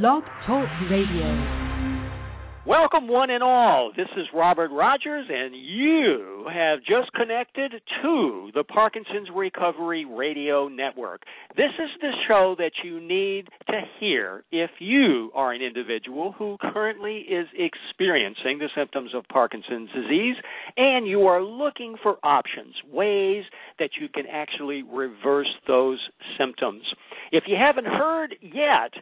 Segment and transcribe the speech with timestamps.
[0.00, 1.82] Blog Talk Radio.
[2.66, 3.92] Welcome, one and all.
[3.94, 11.24] This is Robert Rogers, and you have just connected to the Parkinson's Recovery Radio Network.
[11.58, 16.56] This is the show that you need to hear if you are an individual who
[16.72, 20.36] currently is experiencing the symptoms of Parkinson's disease
[20.78, 23.44] and you are looking for options, ways
[23.78, 25.98] that you can actually reverse those
[26.38, 26.82] symptoms.
[27.30, 28.92] If you haven't heard yet,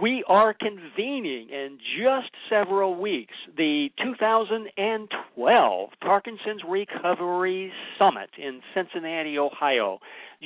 [0.00, 9.98] we are convening in just several weeks the 2012 Parkinson's Recovery Summit in Cincinnati, Ohio.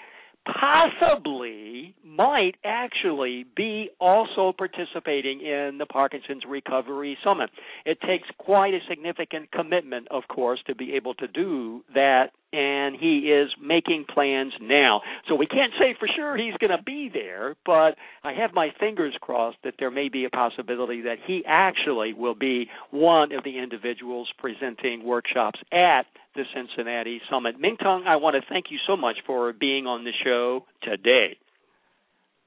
[0.59, 7.49] possibly might actually be also participating in the Parkinson's Recovery Summit.
[7.85, 12.95] It takes quite a significant commitment, of course, to be able to do that, and
[12.95, 15.01] he is making plans now.
[15.27, 18.69] So we can't say for sure he's going to be there, but I have my
[18.79, 23.43] fingers crossed that there may be a possibility that he actually will be one of
[23.43, 26.03] the individuals presenting workshops at
[26.35, 27.55] the Cincinnati Summit.
[27.61, 31.37] Mingtong, I want to thank you so much for being on the show today.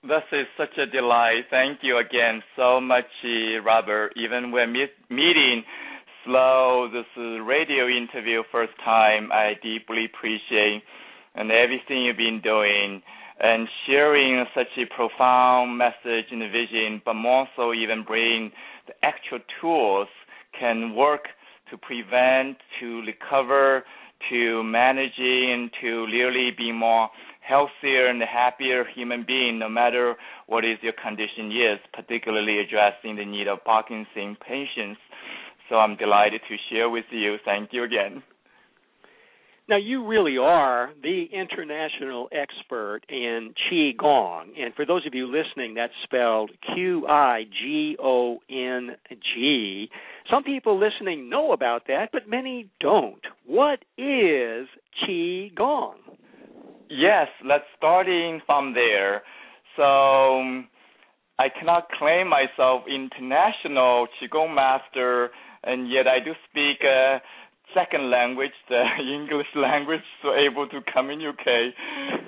[0.03, 1.45] This is such a delight.
[1.51, 3.05] Thank you again so much,
[3.63, 4.13] Robert.
[4.17, 5.63] Even when meet, meeting
[6.25, 10.83] slow, this is radio interview first time, I deeply appreciate
[11.35, 13.03] and everything you've been doing
[13.41, 18.51] and sharing such a profound message and vision, but more so even bring
[18.87, 20.09] the actual tools
[20.59, 21.29] can work
[21.71, 23.85] to prevent, to recover,
[24.29, 27.09] to managing, to really be more
[27.41, 30.17] healthier and happier human being, no matter
[30.47, 31.51] what is your condition.
[31.51, 35.01] Is, particularly addressing the need of Parkinson patients.
[35.71, 37.37] So I'm delighted to share with you.
[37.47, 38.23] Thank you again.
[39.69, 44.49] Now, you really are the international expert in Qi Gong.
[44.61, 48.97] And for those of you listening, that's spelled Q I G O N
[49.33, 49.89] G.
[50.29, 53.23] Some people listening know about that, but many don't.
[53.47, 54.67] What is
[55.07, 55.99] Qi Gong?
[56.89, 59.23] Yes, let's starting from there.
[59.77, 60.67] So um,
[61.39, 65.31] I cannot claim myself international Qigong master,
[65.65, 67.19] and yet I do speak uh,
[67.75, 71.75] second language, the English language, so able to communicate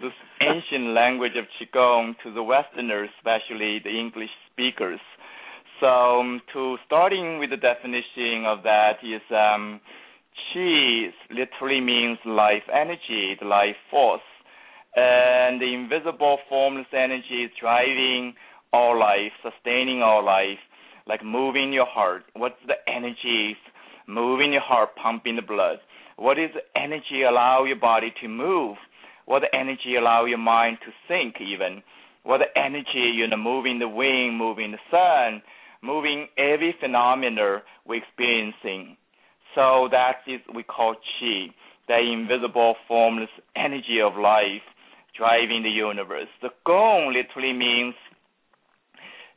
[0.00, 5.00] this ancient language of Qigong to the Westerners, especially the English speakers.
[5.80, 9.80] So, um, to starting with the definition of that is um,
[10.54, 14.22] Qi literally means life energy, the life force,
[14.94, 18.34] and the invisible formless energy is driving
[18.72, 20.60] our life, sustaining our life,
[21.06, 22.22] like moving your heart.
[22.34, 23.56] What's the energy
[24.06, 25.78] moving your heart, pumping the blood?
[26.16, 28.76] What is the energy allow your body to move?
[29.26, 31.82] What the energy allow your mind to think even?
[32.24, 35.42] What the energy, you know, moving the wind, moving the sun,
[35.82, 38.96] moving every phenomena we're experiencing.
[39.54, 41.48] So that is we call qi,
[41.88, 44.62] the invisible formless energy of life
[45.16, 46.28] driving the universe.
[46.40, 47.94] The gong literally means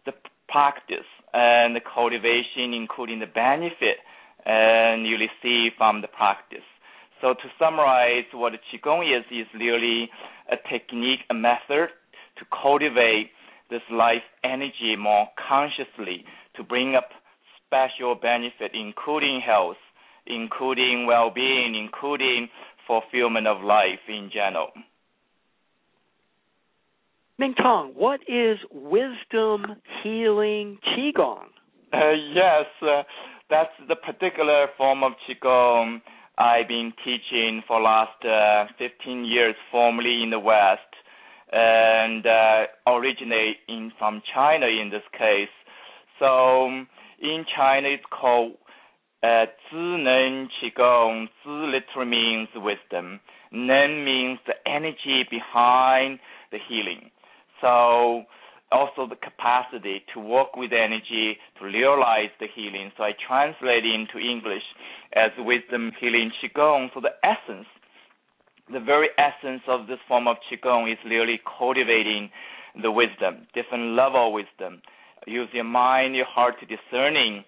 [0.06, 0.14] the
[0.48, 3.98] practice and the cultivation, including the benefit
[4.46, 6.66] and you receive from the practice.
[7.22, 10.10] So to summarize, what Qigong is, is really
[10.52, 11.90] a technique, a method
[12.38, 13.32] to cultivate
[13.70, 16.26] this life energy more consciously
[16.56, 17.10] to bring up
[17.66, 19.78] special benefit, including health,
[20.28, 22.48] including well-being, including
[22.86, 24.70] fulfillment of life in general.
[27.40, 29.66] Mingtong, what is wisdom
[30.02, 31.48] healing qigong?
[31.92, 33.04] Uh, yes, uh,
[33.50, 36.00] that's the particular form of qigong
[36.38, 40.80] I've been teaching for last uh, 15 years, formally in the West,
[41.52, 45.52] and uh, originating from China in this case.
[46.20, 46.68] So
[47.22, 48.54] in China, it's called
[49.24, 51.28] uh, Neng Qigong.
[51.46, 53.20] Zhi literally means wisdom.
[53.52, 56.20] Neng means the energy behind
[56.52, 57.12] the healing.
[57.62, 58.24] So
[58.72, 62.92] also the capacity to work with energy to realize the healing.
[62.98, 64.64] So I translate into English
[65.14, 66.90] as wisdom healing qigong.
[66.94, 67.68] So the essence,
[68.72, 72.30] the very essence of this form of qigong is really cultivating
[72.82, 74.82] the wisdom, different level wisdom.
[75.28, 77.44] Use your mind, your heart to discerning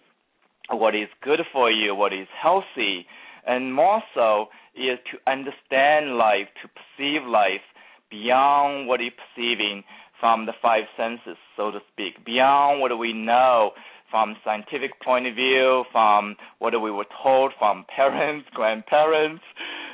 [0.69, 3.06] what is good for you, what is healthy,
[3.45, 7.62] and more so is to understand life, to perceive life
[8.09, 9.83] beyond what you're perceiving
[10.19, 13.71] from the five senses, so to speak, beyond what we know
[14.09, 19.44] from scientific point of view, from what we were told from parents, grandparents,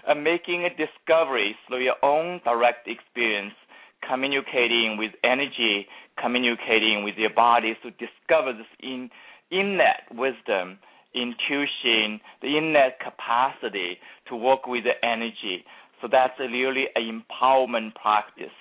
[0.08, 3.54] and making a discovery through your own direct experience,
[4.08, 5.88] communicating with energy,
[6.22, 9.10] communicating with your body to discover this in
[9.50, 10.78] innate wisdom,
[11.16, 15.64] intuition, the innate capacity to work with the energy.
[16.04, 18.52] So that's really an empowerment practice.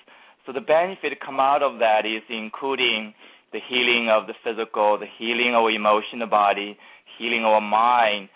[0.45, 3.13] So the benefit come out of that is including
[3.51, 6.77] the healing of the physical, the healing of emotional body,
[7.19, 8.29] healing of mind.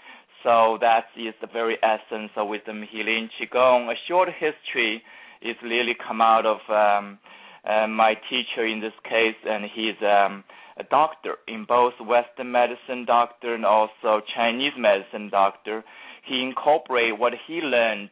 [0.44, 3.90] So that is the very essence of wisdom healing qigong.
[3.90, 5.02] A short history
[5.42, 7.18] is really come out of um,
[7.64, 10.44] uh, my teacher in this case, and he's um,
[10.76, 15.86] a doctor in both Western medicine doctor and also Chinese medicine doctor.
[16.26, 18.10] He incorporate what he learned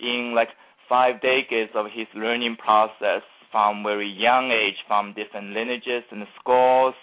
[0.00, 0.48] in like
[0.88, 6.94] five decades of his learning process from very young age, from different lineages and schools,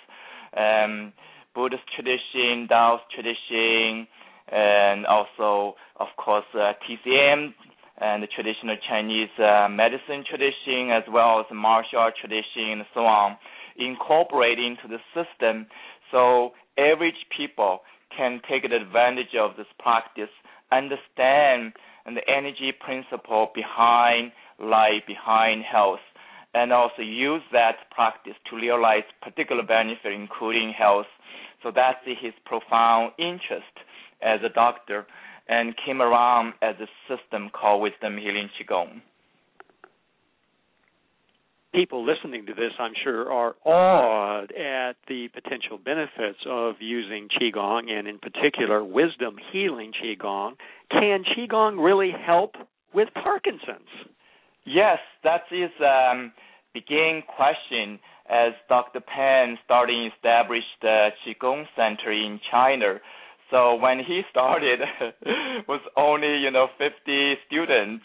[0.58, 1.14] um,
[1.54, 4.08] Buddhist tradition, Taoist tradition,
[4.52, 7.54] and also, of course, uh, TCM
[8.02, 13.02] and the traditional Chinese uh, medicine tradition, as well as martial art tradition, and so
[13.02, 13.38] on,
[13.78, 15.68] incorporate into the system.
[16.12, 17.80] So average people
[18.16, 20.32] can take advantage of this practice,
[20.72, 21.74] understand
[22.16, 26.00] the energy principle behind life, behind health,
[26.54, 31.06] and also use that practice to realize particular benefit, including health.
[31.62, 33.76] So that's his profound interest
[34.22, 35.06] as a doctor,
[35.48, 39.02] and came around as a system called Wisdom Healing Qigong.
[41.74, 47.92] People listening to this, I'm sure, are awed at the potential benefits of using Qigong,
[47.92, 50.54] and in particular, wisdom healing Qigong.
[50.92, 52.56] Can Qigong really help
[52.94, 53.88] with Parkinson's?
[54.66, 56.32] Yes, that is um,
[56.74, 58.00] beginning question
[58.30, 59.00] as Dr.
[59.02, 63.00] Pang starting established the Qigong Center in China.
[63.50, 64.80] So when he started,
[65.68, 68.04] was only you know 50 students,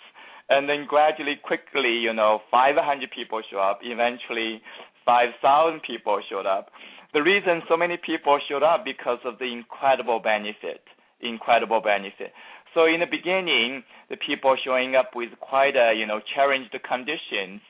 [0.48, 3.80] and then gradually, quickly, you know, 500 people show up.
[3.82, 4.60] Eventually,
[5.04, 6.68] 5,000 people showed up.
[7.12, 10.82] The reason so many people showed up because of the incredible benefit,
[11.20, 12.32] incredible benefit.
[12.74, 17.60] So in the beginning, the people showing up with quite a you know challenged conditions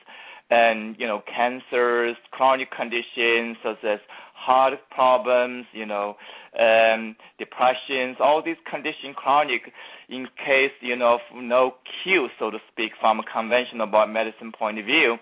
[0.49, 3.99] and you know cancers, chronic conditions such as
[4.33, 6.15] heart problems, you know,
[6.59, 9.71] um, depressions, all these conditions chronic
[10.09, 14.85] in case you know no cure, so to speak, from a conventional medicine point of
[14.85, 15.17] view.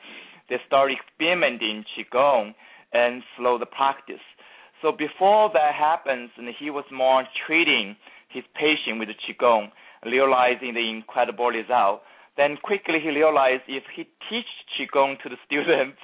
[0.49, 2.53] They start experimenting qigong
[2.91, 4.21] and slow the practice.
[4.81, 7.95] So before that happens, and he was more treating
[8.29, 9.71] his patient with qigong,
[10.05, 12.01] realizing the incredible result.
[12.35, 15.99] Then quickly he realized if he teach qigong to the students,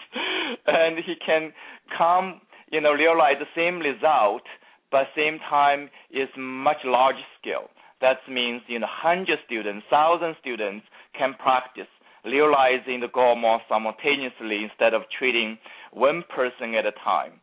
[0.66, 1.52] and he can
[1.98, 2.42] come,
[2.72, 4.44] you know, realize the same result,
[4.92, 7.70] but same time is much larger scale.
[8.02, 10.86] That means you know, hundred students, thousand students
[11.18, 11.90] can practice,
[12.26, 15.58] realizing the goal more simultaneously instead of treating
[15.92, 17.34] one person at a time.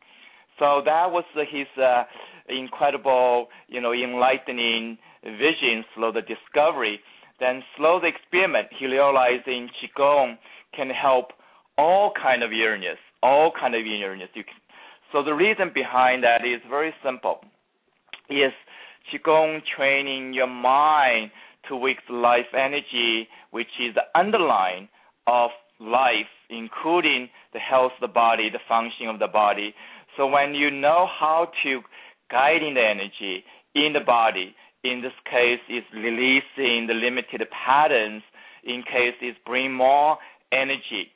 [0.59, 2.05] So that was his uh,
[2.49, 7.01] incredible, you know, enlightening vision through the discovery.
[7.39, 10.39] Then through the experiment, he realized in qigong
[10.75, 11.33] can help
[11.77, 14.31] all kind of illness, all kind of illness.
[15.13, 17.41] So the reason behind that is very simple.
[18.31, 18.53] Is
[19.13, 21.31] qigong training your mind
[21.69, 24.89] to wake life energy, which is the underline
[25.27, 29.75] of life, including the health of the body, the function of the body.
[30.17, 31.81] So when you know how to
[32.31, 33.45] guiding the energy
[33.75, 38.23] in the body, in this case is releasing the limited patterns,
[38.65, 40.19] in case is bring more
[40.53, 41.13] energy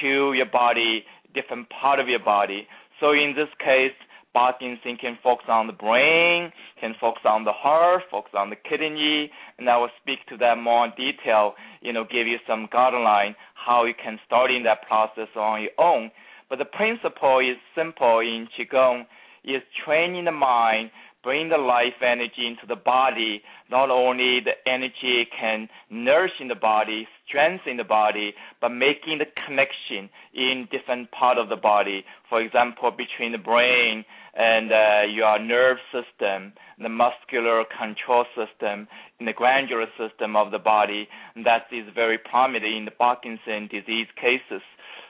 [0.00, 1.04] to your body,
[1.34, 2.66] different part of your body.
[2.98, 3.96] So in this case,
[4.32, 9.30] Parkinson can focus on the brain, can focus on the heart, focus on the kidney,
[9.58, 13.34] and I will speak to that more in detail, you know, give you some guideline
[13.54, 16.10] how you can start in that process on your own.
[16.48, 19.04] But the principle is simple in Qigong,
[19.44, 20.90] is training the mind
[21.22, 26.54] bring the life energy into the body, not only the energy can nourish in the
[26.54, 32.04] body, strengthen the body, but making the connection in different part of the body.
[32.28, 39.28] For example, between the brain and uh, your nerve system, the muscular control system, and
[39.28, 41.08] the glandular system of the body.
[41.44, 44.62] that is very prominent in the Parkinson disease cases.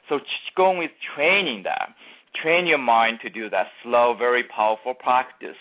[0.09, 1.95] So Qigong is training that.
[2.43, 5.57] Train your mind to do that slow, very powerful practice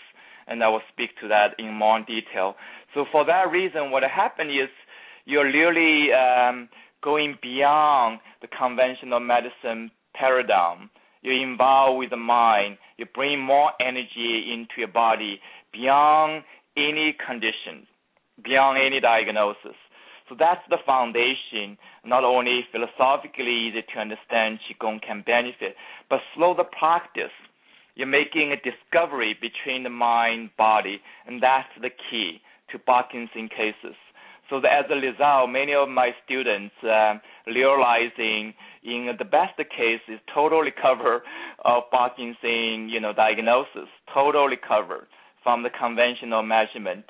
[0.50, 2.56] and I will speak to that in more detail.
[2.92, 4.68] So for that reason, what happened is
[5.24, 6.68] you're really um,
[7.02, 10.90] going beyond the conventional medicine paradigm.
[11.22, 12.78] You're involved with the mind.
[12.98, 15.40] You bring more energy into your body
[15.72, 16.42] beyond
[16.76, 17.86] any condition,
[18.42, 19.76] beyond any diagnosis.
[20.28, 21.76] So that's the foundation.
[22.04, 25.76] Not only philosophically easy to understand, Qigong can benefit,
[26.08, 27.34] but slow the practice
[27.94, 32.40] you're making a discovery between the mind body, and that's the key
[32.72, 33.96] to Parkinson cases.
[34.48, 37.14] So as a result, many of my students uh,
[37.46, 41.22] realizing in the best case is total recover
[41.64, 45.06] of Parkinson, you know, diagnosis, total recover
[45.44, 47.04] from the conventional measurement,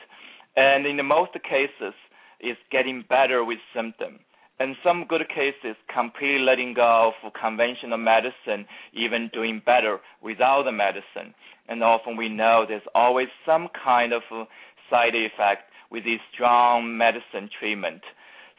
[0.57, 1.95] and in the most cases,
[2.41, 4.21] is getting better with symptoms
[4.61, 10.73] in some good cases, completely letting go of conventional medicine, even doing better without the
[10.73, 11.35] medicine.
[11.69, 14.23] And often we know there's always some kind of
[14.91, 18.03] side effect with this strong medicine treatment.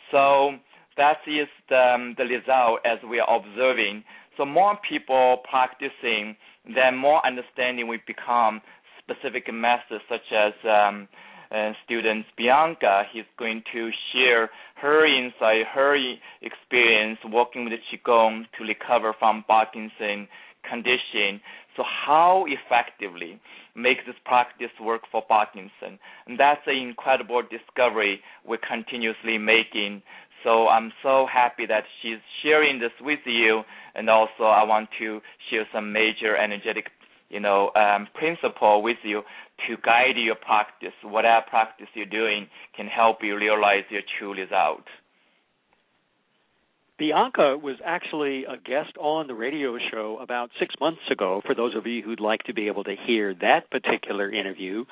[0.10, 0.54] So
[0.98, 4.04] that is the, um, the result as we are observing.
[4.38, 8.62] So more people practicing, then more understanding we become
[9.00, 11.08] specific methods such as um,
[11.54, 14.50] uh, students, Bianca, he's going to share
[14.82, 15.96] her insight, her
[16.42, 20.28] experience working with Qigong to recover from Parkinson
[20.68, 21.42] condition.
[21.76, 23.40] So how effectively
[23.76, 26.00] make this practice work for Parkinson?
[26.28, 30.02] And that's an incredible discovery we're continuously making.
[30.44, 33.62] So I'm so happy that she's sharing this with you,
[33.94, 36.88] and also I want to share some major energetic
[37.32, 39.22] you know, um, principle with you
[39.68, 40.94] to guide your practice.
[41.04, 44.84] Whatever practice you're doing can help you realize your true result.
[47.00, 51.76] Bianca was actually a guest on the radio show about six months ago, for those
[51.76, 54.86] of you who'd like to be able to hear that particular interview.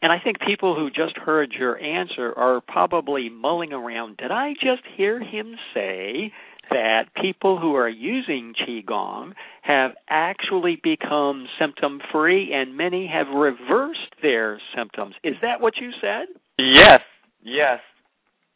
[0.00, 4.16] And I think people who just heard your answer are probably mulling around.
[4.16, 6.32] Did I just hear him say
[6.70, 14.14] that people who are using qigong have actually become symptom free and many have reversed
[14.22, 15.14] their symptoms.
[15.22, 16.26] Is that what you said?
[16.58, 17.02] Yes.
[17.42, 17.80] Yes.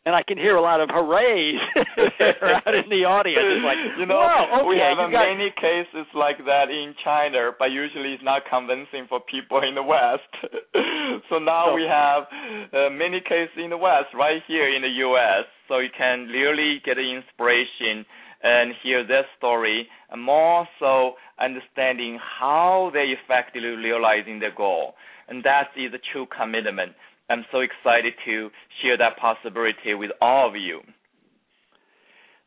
[0.07, 1.59] And I can hear a lot of hoorays
[2.63, 3.43] out in the audience.
[3.43, 5.27] It's like, you know, okay, we have got...
[5.35, 9.83] many cases like that in China, but usually it's not convincing for people in the
[9.83, 10.31] West.
[11.29, 12.23] so now so, we have
[12.71, 16.81] uh, many cases in the West, right here in the U.S so you can really
[16.85, 18.05] get inspiration
[18.43, 24.95] and hear their story, and more so understanding how they effectively realizing their goal.
[25.29, 26.93] And that is a true commitment.
[27.29, 28.51] I'm so excited to
[28.83, 30.81] share that possibility with all of you.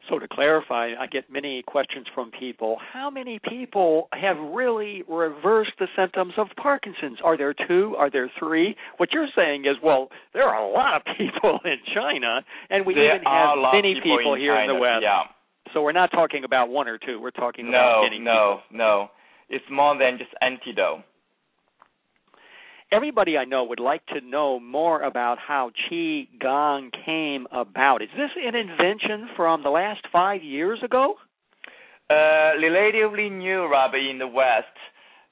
[0.09, 2.77] So to clarify, I get many questions from people.
[2.93, 7.19] How many people have really reversed the symptoms of Parkinson's?
[7.23, 7.95] Are there two?
[7.97, 8.75] Are there three?
[8.97, 12.95] What you're saying is, well, there are a lot of people in China, and we
[12.95, 15.03] there even have many people, people in here China, in the West.
[15.03, 15.23] Yeah.
[15.73, 17.19] So we're not talking about one or two.
[17.21, 18.61] We're talking no, about many no.
[18.71, 19.07] No, no,
[19.49, 21.03] It's more than just antidote
[22.91, 28.01] everybody I know would like to know more about how Qi Gong came about.
[28.01, 31.15] Is this an invention from the last five years ago?
[32.09, 34.65] Uh, relatively new, Robbie, in the West,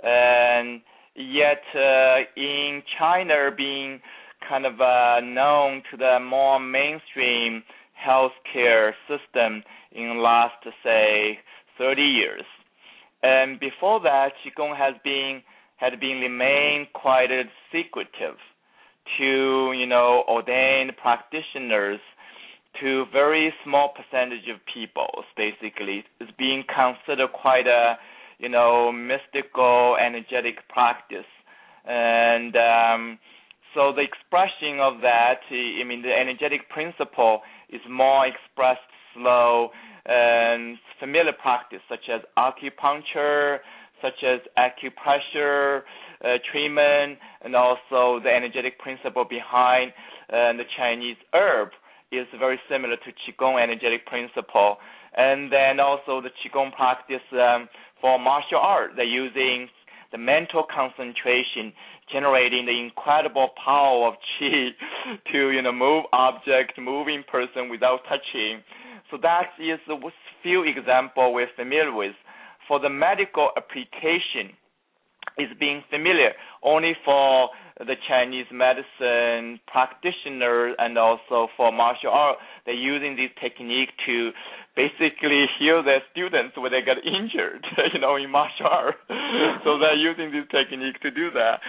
[0.04, 0.82] and
[1.16, 4.00] yet uh, in China being
[4.48, 7.64] kind of uh, known to the more mainstream
[7.98, 11.40] healthcare system in last say
[11.80, 12.44] 30 years.
[13.24, 15.42] And before that, Qigong has been
[15.78, 17.30] had been remained quite
[17.72, 18.38] secretive
[19.18, 22.00] to you know ordained practitioners
[22.82, 25.24] to very small percentage of people.
[25.36, 27.98] Basically it's being considered quite a
[28.40, 31.26] you know mystical energetic practice.
[31.86, 33.20] And um,
[33.74, 39.70] so the expression of that i mean the energetic principle is more expressed slow
[40.06, 43.60] and familiar practice such as acupuncture
[44.02, 45.82] such as acupressure
[46.24, 49.92] uh, treatment, and also the energetic principle behind
[50.30, 51.70] uh, the Chinese herb
[52.12, 54.78] is very similar to Qigong energetic principle.
[55.16, 57.68] And then also the Qigong practice um,
[58.02, 59.68] for martial art, they're using
[60.12, 61.74] the mental concentration,
[62.12, 64.70] generating the incredible power of chi
[65.32, 68.62] to you know move object, moving person without touching.
[69.12, 69.98] So that is the
[70.44, 72.16] few example we're familiar with.
[72.68, 74.56] For the medical application,
[75.38, 76.34] is being familiar
[76.64, 82.38] only for the Chinese medicine practitioners and also for martial art.
[82.66, 84.32] They're using this technique to
[84.76, 88.96] basically heal their students when they get injured, you know, in martial art.
[89.64, 91.60] so they're using this technique to do that.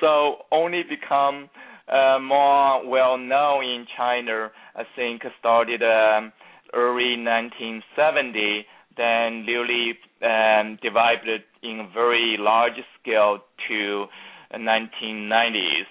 [0.00, 1.50] So only become
[1.88, 6.32] uh, more well known in China, I think started um,
[6.72, 8.64] early 1970
[8.96, 11.28] then really um, developed
[11.62, 14.06] in very large scale to
[14.54, 15.88] 1990s,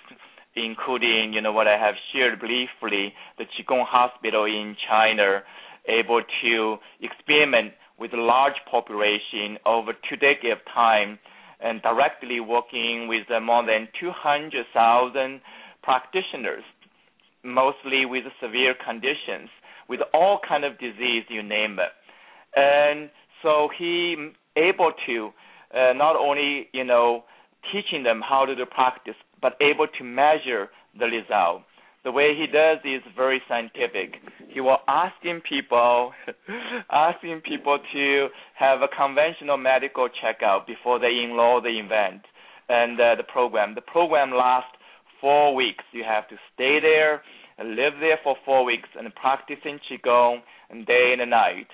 [0.56, 5.42] including you know what I have shared briefly, the Qigong Hospital in China,
[5.88, 11.20] able to experiment with a large population over two decades of time,
[11.60, 15.42] and directly working with more than 200,000
[15.84, 16.64] practitioners,
[17.44, 19.50] mostly with severe conditions,
[19.90, 21.92] with all kind of disease, you name it.
[22.56, 23.10] And
[23.42, 25.30] so he able to
[25.74, 27.24] uh, not only you know
[27.72, 31.64] teaching them how to do practice, but able to measure the result.
[32.04, 34.16] The way he does is very scientific.
[34.48, 36.14] He will asking people,
[36.92, 38.28] asking people to
[38.58, 42.22] have a conventional medical checkup before they enroll the event
[42.70, 43.76] and uh, the program.
[43.76, 44.72] The program lasts
[45.20, 45.84] four weeks.
[45.92, 47.22] You have to stay there,
[47.60, 50.40] live there for four weeks, and practicing qigong
[50.88, 51.68] day and night.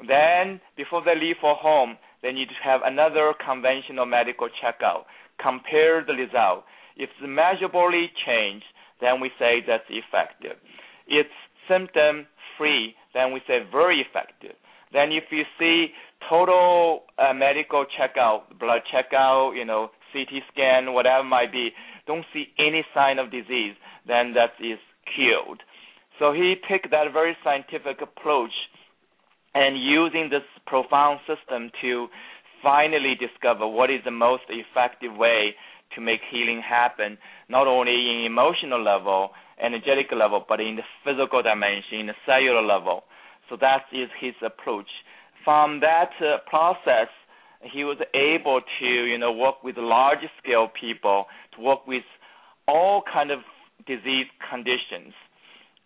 [0.00, 5.06] Then, before they leave for home, they need to have another conventional medical checkup.
[5.40, 6.64] Compare the result.
[6.96, 8.66] If it's measurably changed,
[9.00, 10.56] then we say that's effective.
[11.06, 11.34] It's
[11.68, 14.56] symptom free, then we say very effective.
[14.92, 15.88] Then if you see
[16.28, 21.70] total uh, medical checkout, blood checkout, you know, CT scan, whatever might be,
[22.06, 23.74] don't see any sign of disease,
[24.06, 24.78] then that is
[25.14, 25.62] cured.
[26.18, 28.52] So he took that very scientific approach
[29.54, 32.08] and using this profound system to
[32.62, 35.54] finally discover what is the most effective way
[35.94, 37.18] to make healing happen,
[37.48, 39.30] not only in emotional level,
[39.62, 43.04] energetic level, but in the physical dimension, in the cellular level.
[43.48, 44.88] So that is his approach.
[45.44, 47.08] From that uh, process,
[47.60, 52.04] he was able to, you know, work with large scale people, to work with
[52.66, 53.40] all kind of
[53.86, 55.12] disease conditions,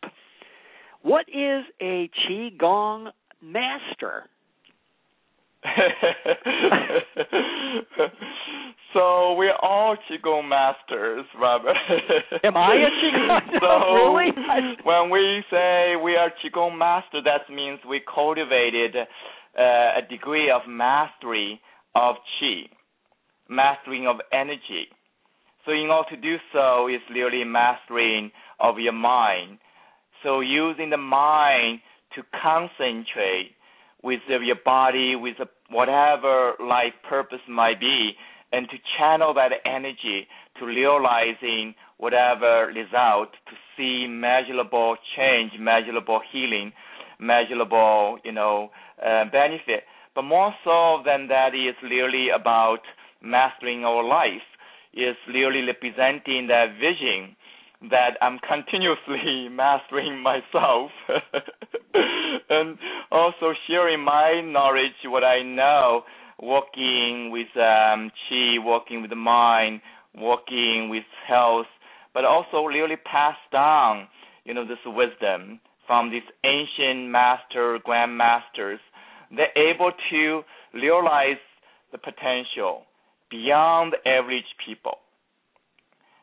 [1.01, 4.29] What is a Qigong master?
[8.93, 11.75] so we're all qigong masters, Robert.
[12.43, 13.59] Am I a qigong?
[13.59, 14.31] so really?
[14.83, 18.95] when we say we are qigong master, that means we cultivated
[19.59, 21.59] Uh, a degree of mastery
[21.93, 22.69] of chi,
[23.49, 24.87] mastering of energy.
[25.65, 29.59] So in order to do so is really mastering of your mind.
[30.23, 31.81] So using the mind
[32.15, 33.51] to concentrate
[34.01, 35.35] with your body, with
[35.69, 38.11] whatever life purpose might be,
[38.53, 40.25] and to channel that energy
[40.57, 46.71] to realizing whatever result, to see measurable change, measurable healing,
[47.19, 48.71] measurable, you know,
[49.03, 49.83] uh, benefit.
[50.15, 52.79] But more so than that is really about
[53.21, 54.45] mastering our life.
[54.91, 57.35] Is really representing that vision
[57.91, 60.89] that I'm continuously mastering myself
[62.49, 62.77] and
[63.11, 66.03] also sharing my knowledge, what I know,
[66.41, 69.81] working with um, chi, working with the mind,
[70.19, 71.67] working with health,
[72.13, 74.07] but also really pass down
[74.49, 78.77] you know, this wisdom from these ancient master, grandmasters,
[79.35, 81.41] they're able to realize
[81.91, 82.83] the potential
[83.31, 84.99] beyond average people.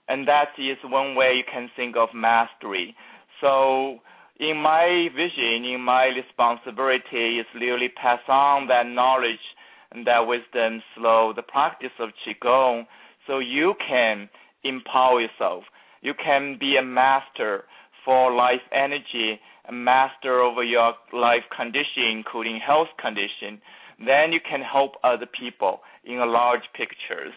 [0.06, 2.94] And that is one way you can think of mastery.
[3.40, 3.98] So
[4.38, 9.42] in my vision, in my responsibility is really pass on that knowledge
[9.90, 12.84] and that wisdom through the practice of Qigong
[13.26, 14.28] so you can
[14.62, 15.64] empower yourself.
[16.02, 17.64] You can be a master
[18.06, 19.40] for life energy,
[19.72, 23.60] master over your life condition, including health condition.
[23.98, 27.32] Then you can help other people in a large pictures.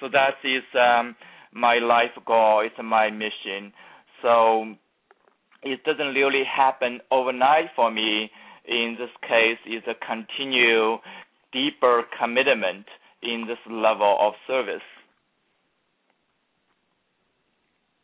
[0.00, 1.14] So that is um,
[1.52, 2.62] my life goal.
[2.64, 3.72] It's my mission.
[4.20, 4.74] So
[5.62, 8.30] it doesn't really happen overnight for me.
[8.66, 11.00] In this case, it's a continued,
[11.52, 12.86] deeper commitment
[13.22, 14.82] in this level of service.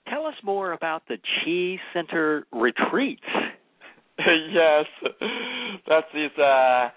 [0.09, 3.23] Tell us more about the Chi Center retreats.
[4.53, 4.87] yes,
[5.87, 6.89] that is uh,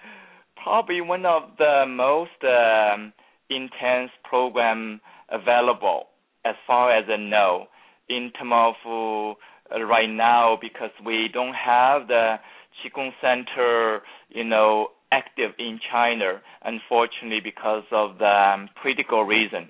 [0.63, 3.13] probably one of the most um,
[3.49, 4.99] intense program
[5.31, 6.05] available
[6.45, 7.67] as far as I know
[8.09, 9.35] in terms of
[9.73, 12.35] uh, right now because we don't have the
[12.83, 19.69] Qigong Center, you know, active in China, unfortunately, because of the um, critical reason.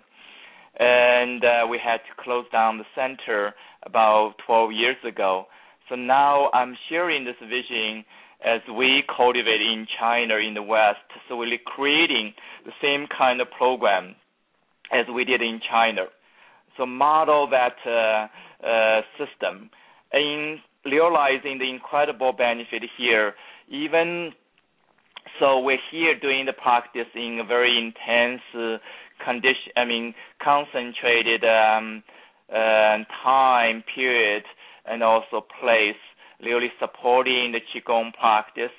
[0.80, 5.46] And uh, we had to close down the center about 12 years ago.
[5.92, 8.06] So now I'm sharing this vision
[8.46, 11.04] as we cultivate in China, in the West.
[11.28, 12.34] So we're creating
[12.66, 14.16] the same kind of program
[14.94, 16.06] as we did in China.
[16.78, 19.70] So model that uh, uh, system
[20.14, 23.34] in realizing the incredible benefit here,
[23.68, 24.32] even
[25.42, 28.78] so we're here doing the practice in a very intense uh,
[29.26, 32.02] condition, I mean, concentrated um,
[32.50, 34.44] uh, time period
[34.86, 36.00] and also place,
[36.44, 38.72] really supporting the Qigong practice.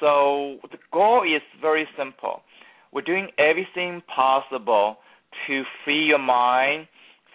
[0.00, 2.42] So the goal is very simple.
[2.92, 4.98] We're doing everything possible
[5.46, 6.88] to free your mind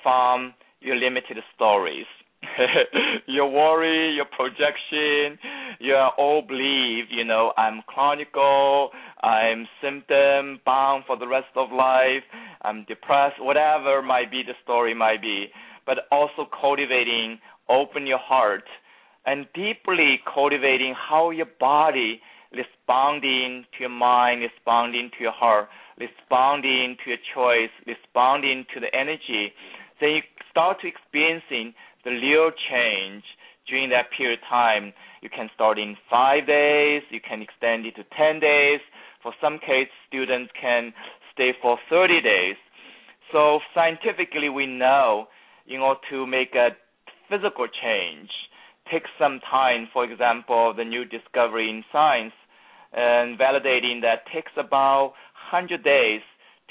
[0.04, 2.06] from your limited stories
[3.28, 5.40] your worry, your projection,
[5.80, 8.92] your all belief, you know, I'm chronical,
[9.24, 12.24] I'm symptom bound for the rest of life,
[12.62, 15.48] I'm depressed, whatever might be the story might be,
[15.86, 18.64] but also cultivating open your heart
[19.26, 25.68] and deeply cultivating how your body responding to your mind, responding to your heart,
[26.00, 29.52] responding to your choice, responding to the energy,
[30.00, 31.74] then you start to experiencing
[32.06, 33.24] the real change
[33.68, 34.94] during that period of time.
[35.22, 38.80] You can start in five days, you can extend it to 10 days.
[39.22, 40.94] For some cases, students can
[41.34, 42.56] stay for 30 days.
[43.32, 45.28] So scientifically, we know
[45.68, 46.70] in order to make a
[47.30, 48.30] physical change,
[48.92, 49.88] takes some time.
[49.92, 52.34] For example, the new discovery in science
[52.94, 55.14] and validating that takes about
[55.52, 56.22] 100 days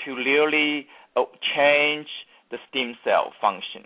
[0.04, 2.08] to really uh, change
[2.50, 3.84] the stem cell function.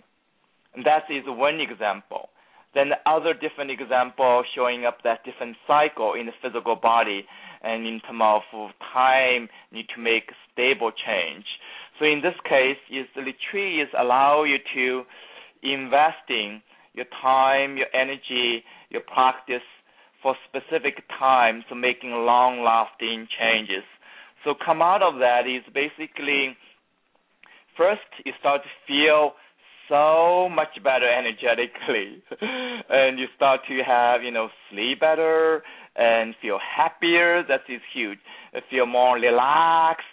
[0.73, 2.29] And that is one example.
[2.73, 7.25] Then the other different example showing up that different cycle in the physical body
[7.61, 11.45] and in terms of time need to make stable change.
[11.99, 15.03] So in this case, is the retreat is allow you to
[15.63, 16.61] investing
[16.93, 19.65] your time, your energy, your practice
[20.21, 23.83] for specific times, to making long lasting changes.
[24.43, 26.55] So come out of that is basically
[27.77, 29.33] first you start to feel
[29.89, 32.23] so much better energetically.
[32.89, 35.63] And you start to have you know sleep better
[35.95, 37.43] and feel happier.
[37.47, 38.19] That is huge.
[38.69, 40.10] Feel more relaxed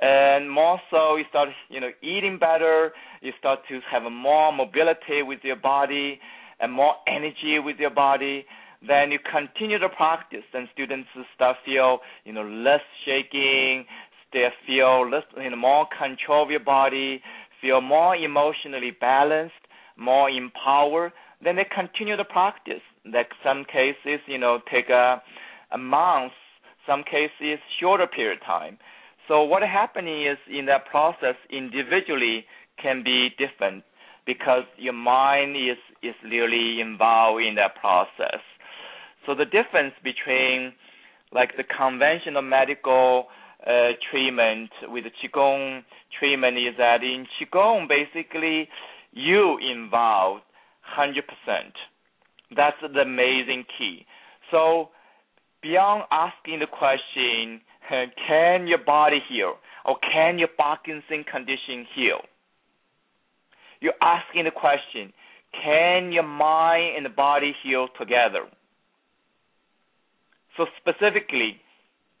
[0.00, 5.22] and more so you start you know eating better you start to have more mobility
[5.22, 6.18] with your body
[6.60, 8.44] and more energy with your body
[8.86, 13.84] then you continue to practice and students start feel you know less shaking
[14.32, 17.20] they feel less you know more control of your body
[17.60, 19.54] feel more emotionally balanced,
[19.96, 22.82] more empowered, then they continue the practice.
[23.04, 25.22] Like some cases, you know, take a,
[25.72, 26.32] a month,
[26.86, 28.78] some cases shorter period of time.
[29.28, 32.46] So what happening is in that process individually
[32.82, 33.84] can be different
[34.26, 38.40] because your mind is is really involved in that process.
[39.26, 40.72] So the difference between
[41.32, 43.26] like the conventional medical
[43.66, 45.82] uh, treatment with the qigong
[46.18, 48.68] treatment is that in qigong basically
[49.12, 50.42] you involved
[50.96, 51.20] 100%.
[52.56, 54.06] That's the amazing key.
[54.50, 54.88] So
[55.62, 62.20] beyond asking the question, can your body heal or can your Parkinson condition heal?
[63.80, 65.12] You're asking the question,
[65.62, 68.44] can your mind and the body heal together?
[70.56, 71.60] So specifically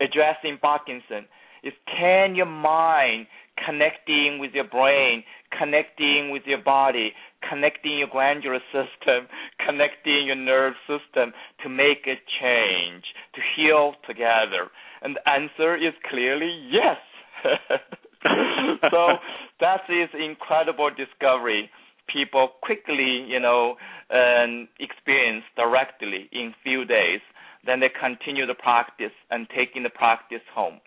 [0.00, 1.26] addressing Parkinson
[1.62, 3.26] is can your mind
[3.64, 5.24] connecting with your brain,
[5.56, 7.12] connecting with your body,
[7.48, 9.28] connecting your glandular system,
[9.64, 14.70] connecting your nerve system to make a change, to heal together?
[15.02, 16.98] And the answer is clearly yes.
[18.90, 19.18] so
[19.60, 21.70] that is incredible discovery.
[22.12, 23.76] People quickly, you know,
[24.10, 27.20] um, experience directly in few days.
[27.66, 30.80] Then they continue the practice and taking the practice home.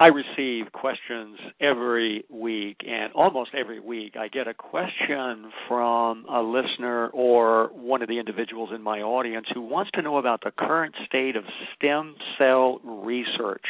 [0.00, 6.40] I receive questions every week, and almost every week I get a question from a
[6.40, 10.52] listener or one of the individuals in my audience who wants to know about the
[10.56, 11.42] current state of
[11.74, 13.64] stem cell research,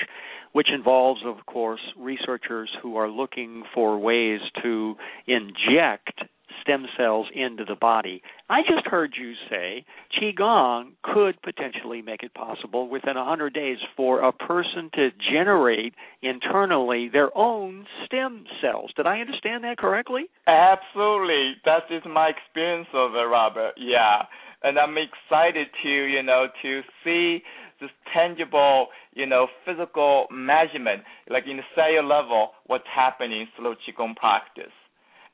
[0.52, 6.20] which involves, of course, researchers who are looking for ways to inject
[6.68, 8.22] stem cells into the body.
[8.50, 9.84] I just heard you say
[10.20, 17.08] Qigong could potentially make it possible within 100 days for a person to generate internally
[17.10, 18.90] their own stem cells.
[18.96, 20.24] Did I understand that correctly?
[20.46, 21.54] Absolutely.
[21.64, 23.72] That is my experience of it, Robert.
[23.78, 24.24] Yeah.
[24.62, 27.42] And I'm excited to, you know, to see
[27.80, 34.16] this tangible, you know, physical measurement, like in the cellular level, what's happening through Qigong
[34.16, 34.72] practice.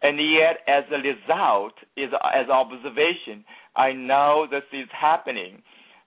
[0.05, 3.43] And yet, as a result, is as observation,
[3.75, 5.63] I know this is happening.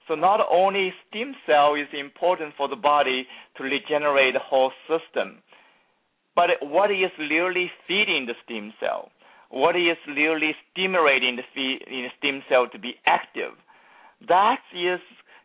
[0.08, 3.26] So not only stem cell is important for the body
[3.58, 5.42] to regenerate the whole system,
[6.36, 9.10] but what is really feeding the stem cell?
[9.50, 13.54] What is really stimulating the, stem cell to be active?
[14.28, 15.00] That is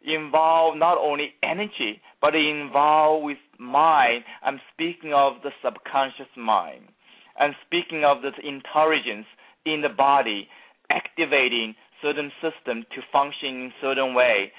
[0.04, 4.24] involved not only energy, but involved with mind.
[4.42, 6.88] I'm speaking of the subconscious mind.
[7.42, 9.26] And speaking of this intelligence
[9.66, 10.46] in the body,
[10.90, 14.52] activating certain system to function in certain way,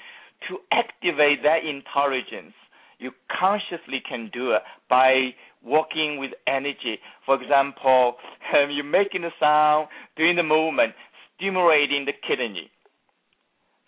[0.50, 2.52] to activate that intelligence,
[2.98, 5.32] you consciously can do it by
[5.64, 7.00] working with energy.
[7.24, 8.16] For example,
[8.52, 10.92] you're making a sound, doing the movement,
[11.34, 12.70] stimulating the kidney.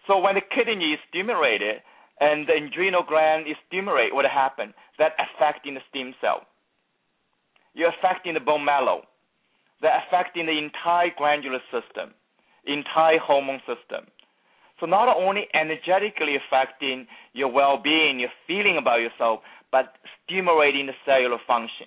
[0.06, 1.84] So when the kidney is stimulated
[2.18, 4.72] and the adrenal gland is stimulated, what happens?
[4.98, 6.48] That affecting the stem cell
[7.76, 9.02] you're affecting the bone marrow.
[9.82, 12.16] They're affecting the entire glandular system,
[12.64, 14.08] entire hormone system.
[14.80, 19.92] So not only energetically affecting your well-being, your feeling about yourself, but
[20.24, 21.86] stimulating the cellular function.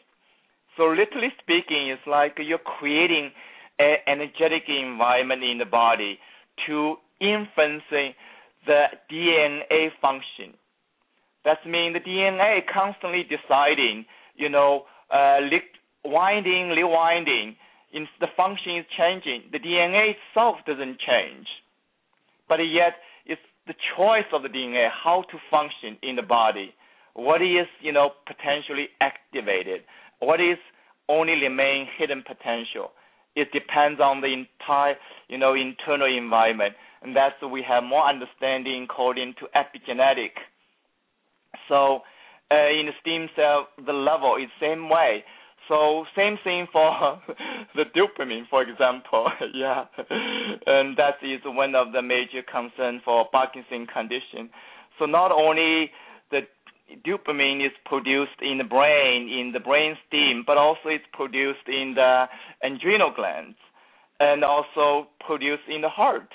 [0.78, 3.32] So literally speaking, it's like you're creating
[3.80, 6.20] an energetic environment in the body
[6.68, 8.14] to influencing
[8.66, 10.54] the DNA function.
[11.46, 15.40] That means the DNA constantly deciding, you know, uh,
[16.04, 17.56] winding, rewinding,
[17.94, 19.44] in, the function is changing.
[19.52, 21.48] The DNA itself doesn't change,
[22.48, 22.94] but yet
[23.26, 26.74] it's the choice of the DNA how to function in the body.
[27.14, 29.82] What is you know potentially activated?
[30.20, 30.58] What is
[31.08, 32.92] only remain hidden potential?
[33.36, 34.96] It depends on the entire
[35.28, 40.38] you know internal environment, and that's we have more understanding according to epigenetic.
[41.68, 42.02] So
[42.52, 45.24] uh, in the stem cell, the level is same way.
[45.70, 47.22] So same thing for
[47.76, 49.28] the dopamine, for example.
[49.54, 49.86] yeah,
[50.66, 54.50] and that is one of the major concerns for Parkinson condition.
[54.98, 55.92] So not only
[56.32, 56.42] the
[57.06, 61.94] dopamine is produced in the brain, in the brain stem, but also it's produced in
[61.96, 62.26] the
[62.64, 63.58] adrenal glands
[64.20, 66.30] and also produced in the heart.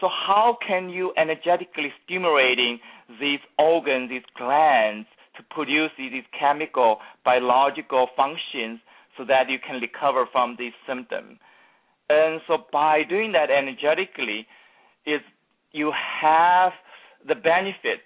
[0.00, 2.80] So how can you energetically stimulating
[3.20, 8.80] these organs, these glands, to produce these chemical biological functions
[9.16, 11.38] so that you can recover from these symptoms.
[12.08, 14.46] And so by doing that energetically,
[15.06, 15.20] is
[15.72, 16.72] you have
[17.26, 18.02] the benefit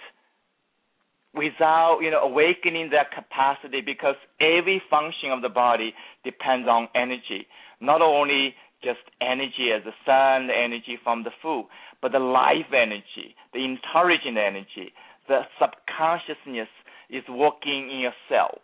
[1.34, 5.92] without you know awakening that capacity because every function of the body
[6.24, 7.46] depends on energy.
[7.80, 11.66] Not only just energy as the sun, the energy from the food,
[12.00, 14.92] but the life energy, the intelligent energy,
[15.28, 16.68] the subconsciousness
[17.10, 18.58] is working in a cell.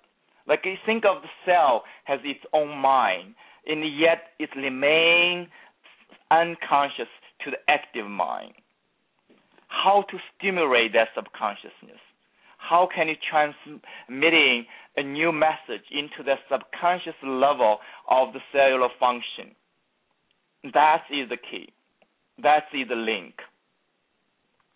[0.47, 3.35] Like you think of the cell has its own mind,
[3.67, 5.49] and yet it remains
[6.31, 7.09] unconscious
[7.45, 8.55] to the active mind.
[9.69, 12.01] How to stimulate that subconsciousness?
[12.59, 17.79] How can you transmitting a new message into the subconscious level
[18.09, 19.55] of the cellular function?
[20.73, 21.73] That is the key.
[22.43, 23.35] That is the link.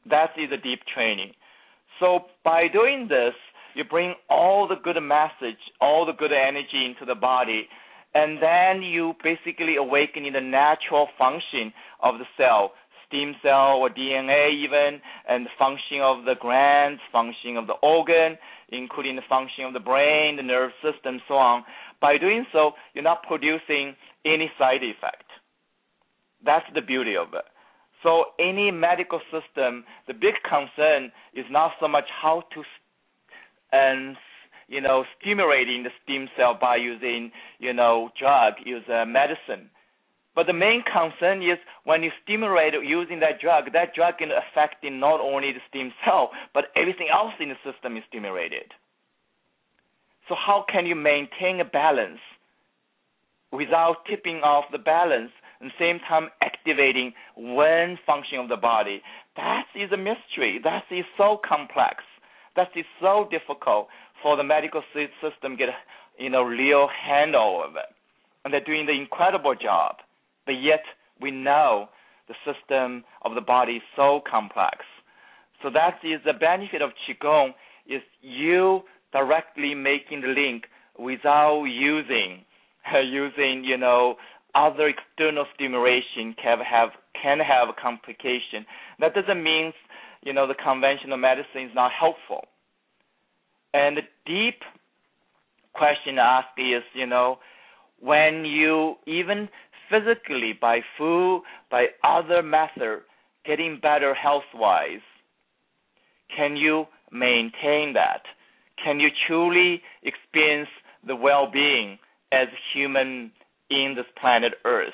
[0.09, 1.33] That is the deep training.
[2.01, 3.35] So by doing this,
[3.77, 7.69] you bring all the good message, all the good energy into the body,
[8.15, 12.73] and then you basically awaken in the natural function of the cell,
[13.07, 18.39] stem cell or DNA even, and the function of the glands, function of the organ,
[18.71, 21.63] including the function of the brain, the nerve system, so on.
[22.01, 25.29] By doing so, you're not producing any side effect.
[26.45, 27.45] That's the beauty of it.
[28.03, 32.63] So any medical system, the big concern is not so much how to
[33.73, 34.17] and
[34.69, 39.71] you know, stimulating the stem cell by using, you know, drug, use uh, medicine.
[40.35, 44.85] But the main concern is when you stimulate using that drug, that drug can affect
[44.85, 48.75] not only the stem cell, but everything else in the system is stimulated.
[50.29, 52.21] So how can you maintain a balance
[53.53, 59.01] without tipping off the balance and same time activating one function of the body?
[59.37, 60.61] That is a mystery.
[60.63, 62.03] That is so complex.
[62.57, 63.89] That is so difficult
[64.23, 65.69] for the medical system get
[66.19, 67.95] you know real handle of it,
[68.45, 69.97] and they're doing the incredible job.
[70.47, 70.83] But yet
[71.21, 71.89] we know
[72.29, 74.79] the system of the body is so complex.
[75.63, 77.51] So that is the benefit of qigong
[77.87, 80.65] is you directly making the link
[80.99, 82.45] without using
[83.05, 84.17] using you know
[84.55, 86.91] other external stimulation can have
[87.21, 88.65] can have complication.
[89.01, 89.73] That doesn't mean
[90.23, 92.45] you know the conventional medicine is not helpful.
[93.75, 94.61] And the deep
[95.75, 97.39] question asked is, you know,
[98.01, 99.49] when you even
[99.91, 103.03] physically by food, by other method,
[103.45, 105.05] getting better health wise,
[106.35, 108.23] can you maintain that?
[108.83, 110.69] Can you truly experience
[111.07, 111.99] the well being
[112.33, 113.31] as human
[113.71, 114.93] in this planet Earth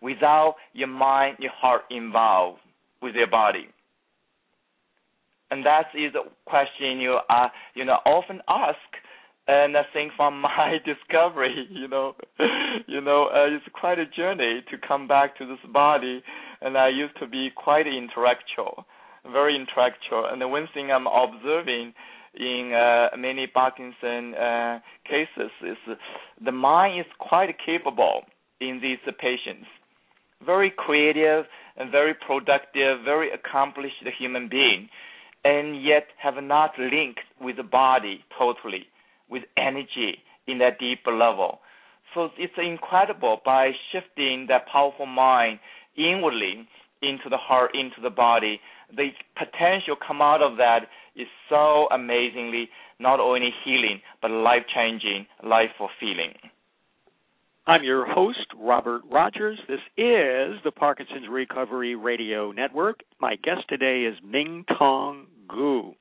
[0.00, 2.60] without your mind, your heart involved
[3.02, 3.68] with your body?
[5.54, 8.90] And that is a question you are you know often ask
[9.46, 12.14] and I think from my discovery, you know,
[12.86, 16.22] you know, uh, it's quite a journey to come back to this body.
[16.60, 18.86] And I used to be quite intellectual,
[19.30, 20.26] very intellectual.
[20.30, 21.92] And the one thing I'm observing
[22.34, 25.76] in uh, many Parkinson uh, cases is
[26.42, 28.22] the mind is quite capable
[28.62, 29.66] in these patients.
[30.44, 31.44] Very creative
[31.76, 34.88] and very productive, very accomplished human being
[35.44, 38.86] and yet have not linked with the body totally,
[39.28, 41.60] with energy in that deeper level.
[42.14, 45.58] So it's incredible by shifting that powerful mind
[45.96, 46.66] inwardly
[47.02, 48.60] into the heart, into the body,
[48.94, 55.26] the potential come out of that is so amazingly not only healing but life changing,
[55.42, 56.34] life fulfilling.
[57.66, 59.58] I'm your host, Robert Rodgers.
[59.66, 63.00] This is the Parkinson's Recovery Radio Network.
[63.20, 65.94] My guest today is Ming Tong Gu.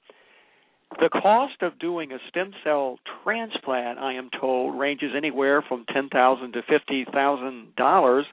[0.99, 6.09] The cost of doing a stem cell transplant, I am told, ranges anywhere from ten
[6.09, 8.25] thousand to fifty thousand dollars.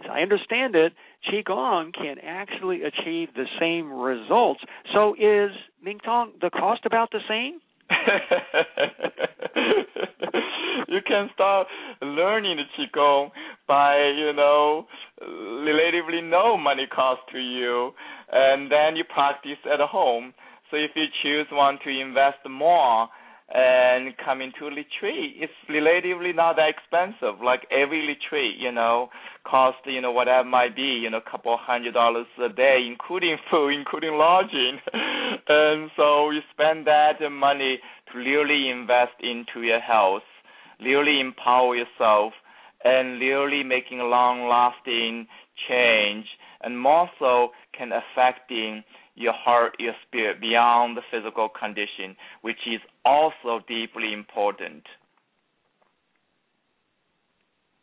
[0.00, 0.92] As I understand it,
[1.30, 4.60] Qigong can actually achieve the same results.
[4.92, 5.52] So is
[5.86, 7.60] Mingtong the cost about the same?
[10.88, 11.66] you can start
[12.00, 13.30] learning the qigong
[13.68, 14.86] by you know
[15.20, 17.92] relatively no money cost to you,
[18.32, 20.32] and then you practice at home.
[20.72, 23.06] So if you choose one to invest more
[23.54, 27.44] and come into retreat, it's relatively not that expensive.
[27.44, 29.10] Like every retreat, you know,
[29.44, 33.36] cost you know whatever might be, you know, a couple hundred dollars a day, including
[33.50, 34.78] food, including lodging,
[35.48, 37.78] and so you spend that money
[38.10, 40.22] to really invest into your health,
[40.80, 42.32] really empower yourself,
[42.82, 45.26] and really making a long-lasting
[45.68, 46.24] change,
[46.62, 48.82] and more so can affecting
[49.22, 54.82] your heart, your spirit beyond the physical condition, which is also deeply important.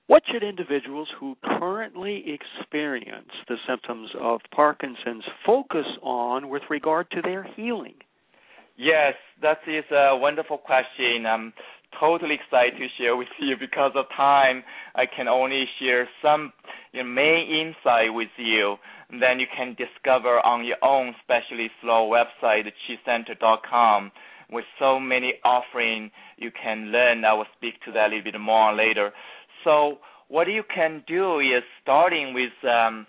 [0.07, 7.21] What should individuals who currently experience the symptoms of Parkinson's focus on with regard to
[7.21, 7.93] their healing?
[8.75, 11.25] Yes, that is a wonderful question.
[11.27, 11.53] I'm
[11.99, 14.63] totally excited to share with you because of time.
[14.95, 16.53] I can only share some
[16.93, 18.75] you know, main insight with you.
[19.09, 24.11] And then you can discover on your own, especially through our website, chicenter.com,
[24.51, 27.25] with so many offering you can learn.
[27.25, 29.11] I will speak to that a little bit more later.
[29.63, 33.07] So what you can do is starting with um,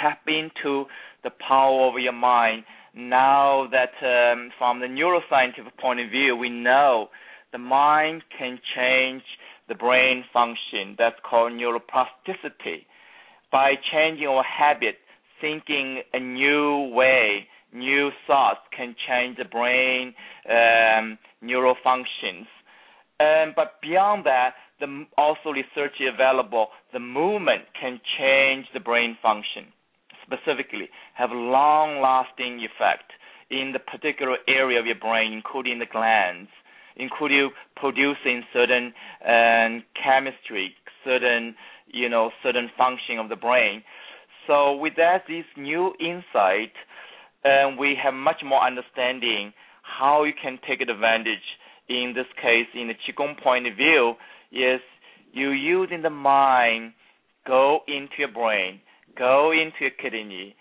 [0.00, 0.84] tap into
[1.24, 2.64] the power of your mind.
[2.94, 7.08] Now that um, from the neuroscientific point of view, we know
[7.52, 9.22] the mind can change
[9.68, 10.96] the brain function.
[10.98, 12.86] That's called neuroplasticity.
[13.50, 14.96] By changing our habit,
[15.40, 20.14] thinking a new way, new thoughts can change the brain
[20.48, 22.46] um, neural functions.
[23.20, 29.72] Um, but beyond that, the also research available, the movement can change the brain function,
[30.24, 33.12] specifically have long-lasting effect
[33.50, 36.50] in the particular area of your brain, including the glands,
[36.98, 38.92] including producing certain
[39.24, 40.74] uh, chemistry,
[41.04, 41.54] certain
[41.86, 43.82] you know certain function of the brain.
[44.46, 46.72] So with that, this new insight,
[47.44, 51.44] uh, we have much more understanding how you can take advantage.
[51.88, 54.14] In this case, in the qigong point of view,
[54.52, 54.80] is
[55.32, 56.92] you using the mind
[57.46, 58.80] go into your brain,
[59.16, 60.54] go into your kidney,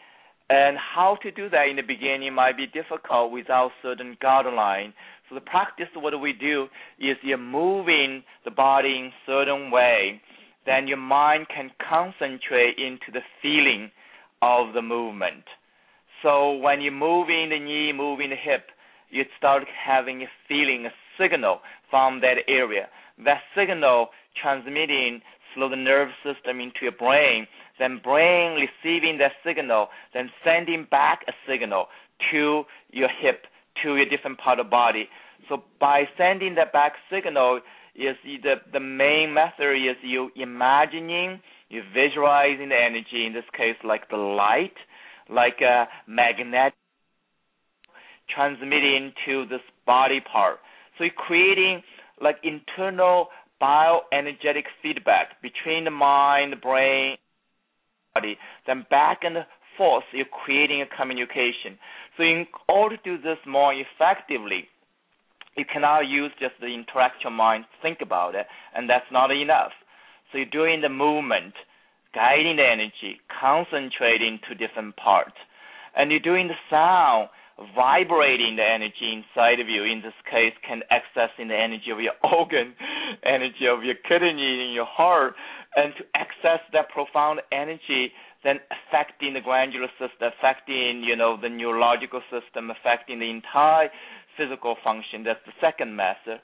[0.49, 4.93] and how to do that in the beginning might be difficult without certain guideline.
[5.29, 6.67] So the practice, what we do
[6.99, 10.21] is you're moving the body in certain way,
[10.65, 13.91] then your mind can concentrate into the feeling
[14.41, 15.43] of the movement.
[16.23, 18.67] So when you're moving the knee, moving the hip,
[19.09, 20.89] you start having a feeling, a
[21.21, 21.59] signal
[21.89, 22.87] from that area.
[23.23, 24.09] That signal
[24.41, 25.21] transmitting
[25.53, 27.47] through the nerve system into your brain,
[27.79, 31.87] then brain receiving that signal, then sending back a signal
[32.31, 33.45] to your hip,
[33.83, 35.07] to a different part of the body.
[35.49, 37.61] So by sending that back signal,
[37.95, 43.25] is the the main method is you imagining, you visualizing the energy.
[43.25, 44.75] In this case, like the light,
[45.29, 46.73] like a magnet,
[48.33, 50.59] transmitting to this body part.
[50.97, 51.81] So you're creating
[52.21, 53.27] like internal
[53.61, 57.17] bioenergetic feedback between the mind, the brain,
[58.13, 58.37] body.
[58.67, 59.37] Then back and
[59.77, 61.77] forth, you're creating a communication.
[62.17, 64.67] So in order to do this more effectively,
[65.55, 68.45] you cannot use just the intellectual mind to think about it,
[68.75, 69.71] and that's not enough.
[70.31, 71.53] So you're doing the movement,
[72.13, 75.37] guiding the energy, concentrating to different parts,
[75.95, 77.29] and you're doing the sound
[77.73, 79.83] vibrating the energy inside of you.
[79.83, 82.73] In this case, can accessing the energy of your organ,
[83.25, 85.33] energy of your kidney in your heart,
[85.75, 88.11] and to access that profound energy,
[88.43, 93.89] then affecting the glandular system, affecting you know the neurological system, affecting the entire
[94.37, 95.23] physical function.
[95.23, 96.39] That's the second method.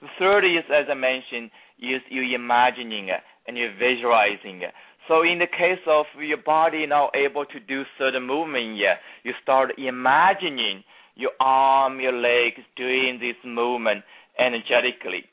[0.00, 4.74] The third is, as I mentioned, is you imagining it and you're visualizing it.
[5.08, 9.72] So in the case of your body now able to do certain movement you start
[9.76, 10.84] imagining
[11.16, 14.04] your arm, your legs doing this movement
[14.38, 15.24] energetically.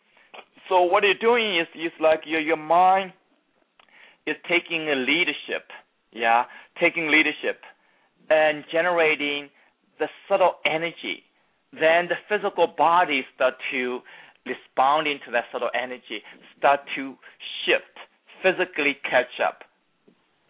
[0.67, 3.13] So what you're doing is is like your your mind
[4.29, 5.69] is taking a leadership,
[6.11, 6.45] yeah,
[6.79, 7.61] taking leadership
[8.29, 9.49] and generating
[9.99, 11.23] the subtle energy.
[11.71, 13.99] Then the physical body start to
[14.45, 16.21] respond into that subtle energy,
[16.57, 17.15] start to
[17.65, 17.97] shift
[18.41, 19.63] physically catch up.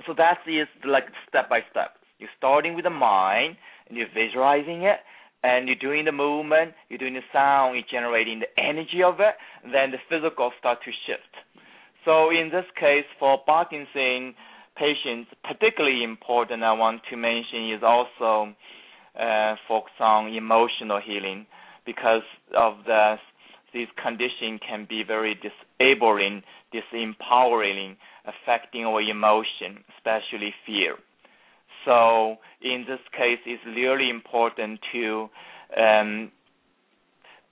[0.06, 1.98] So that is like step by step.
[2.20, 3.58] You're starting with the mind
[3.88, 5.00] and you're visualizing it
[5.44, 9.36] and you're doing the movement, you're doing the sound, you're generating the energy of it,
[9.64, 11.32] then the physical start to shift.
[12.06, 14.34] So in this case, for Parkinson
[14.78, 18.54] patients, particularly important I want to mention is also
[19.20, 21.46] uh, focus on emotional healing
[21.86, 22.24] because
[22.56, 23.16] of the
[23.74, 26.42] this condition can be very disabling,
[26.74, 30.96] disempowering, affecting our emotion, especially fear.
[31.86, 35.30] So in this case, it's really important to
[35.78, 36.32] um,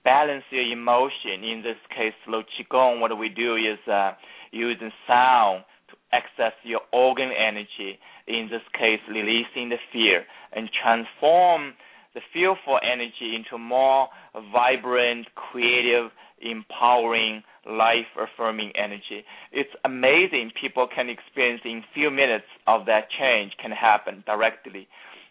[0.04, 1.44] balance your emotion.
[1.44, 4.12] In this case, through qigong, what we do is uh,
[4.50, 7.98] using sound to access your organ energy.
[8.26, 11.74] In this case, releasing the fear and transform
[12.14, 14.08] the fearful energy into more
[14.52, 19.24] vibrant, creative, empowering, life affirming energy.
[19.52, 24.88] It's amazing people can experience in few minutes of that change can happen directly.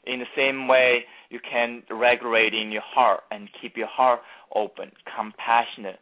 [0.07, 4.21] In the same way, you can regulate in your heart and keep your heart
[4.55, 5.99] open, compassionate,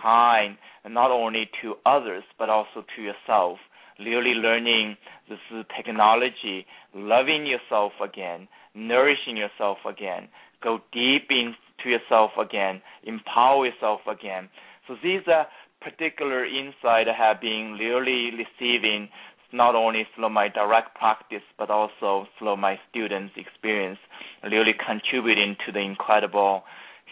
[0.00, 0.56] kind,
[0.88, 3.58] not only to others but also to yourself.
[3.98, 4.96] Really learning
[5.28, 5.38] this
[5.76, 10.28] technology, loving yourself again, nourishing yourself again,
[10.62, 14.48] go deep into yourself again, empower yourself again.
[14.86, 15.48] So these are
[15.80, 19.08] particular insight I have been really receiving
[19.52, 23.98] not only through my direct practice but also through my students' experience,
[24.44, 26.62] really contributing to the incredible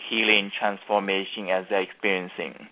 [0.08, 2.68] healing transformation as they're experiencing.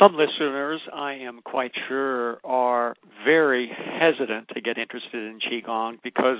[0.00, 3.70] Some listeners, I am quite sure, are very
[4.00, 6.38] hesitant to get interested in qigong because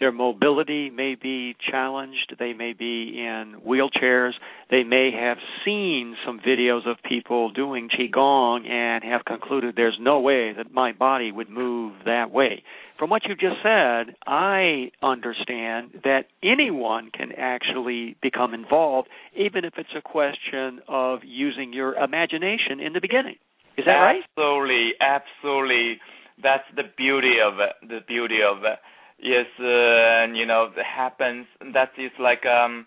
[0.00, 4.32] their mobility may be challenged, they may be in wheelchairs,
[4.72, 10.18] they may have seen some videos of people doing qigong and have concluded there's no
[10.18, 12.64] way that my body would move that way.
[12.98, 19.74] From what you just said, I understand that anyone can actually become involved even if
[19.76, 23.36] it's a question of using your imagination in the beginning.
[23.76, 24.22] Is that right?
[24.36, 25.98] Absolutely, absolutely.
[26.42, 27.88] That's the beauty of it.
[27.88, 28.78] The beauty of it.
[29.18, 31.46] Yes, uh, you know, it happens.
[31.72, 32.86] That is like um,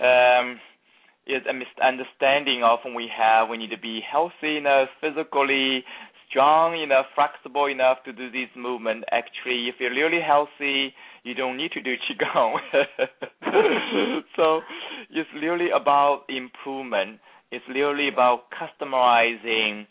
[0.00, 0.60] um,
[1.26, 3.48] is a misunderstanding often we have.
[3.48, 5.84] We need to be healthy enough physically,
[6.32, 9.04] strong enough, flexible enough to do this movement.
[9.12, 10.92] Actually, if you're really healthy,
[11.24, 12.56] you don't need to do qigong.
[14.36, 14.60] so
[15.10, 17.20] it's really about improvement.
[17.50, 19.86] It's really about customizing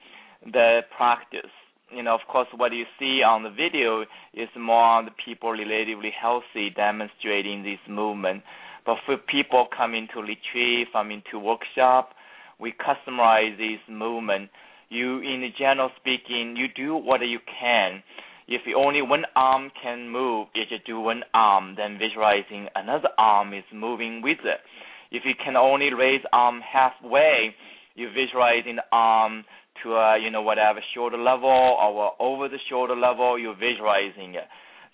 [0.52, 1.52] the practice.
[1.96, 4.02] You know, of course, what you see on the video
[4.34, 8.44] is more on the people relatively healthy demonstrating this movement.
[8.86, 12.14] But for people coming to retreat, coming to workshop,
[12.60, 14.50] we customize this movement.
[14.92, 18.04] You, in general speaking, you do what you can.
[18.50, 23.54] If only one arm can move, you just do one arm, then visualizing another arm
[23.54, 24.60] is moving with it.
[25.10, 27.56] If you can only raise arm halfway,
[27.96, 29.46] you visualizing the arm
[29.82, 34.48] to a you know whatever shoulder level or over the shoulder level, you're visualizing it.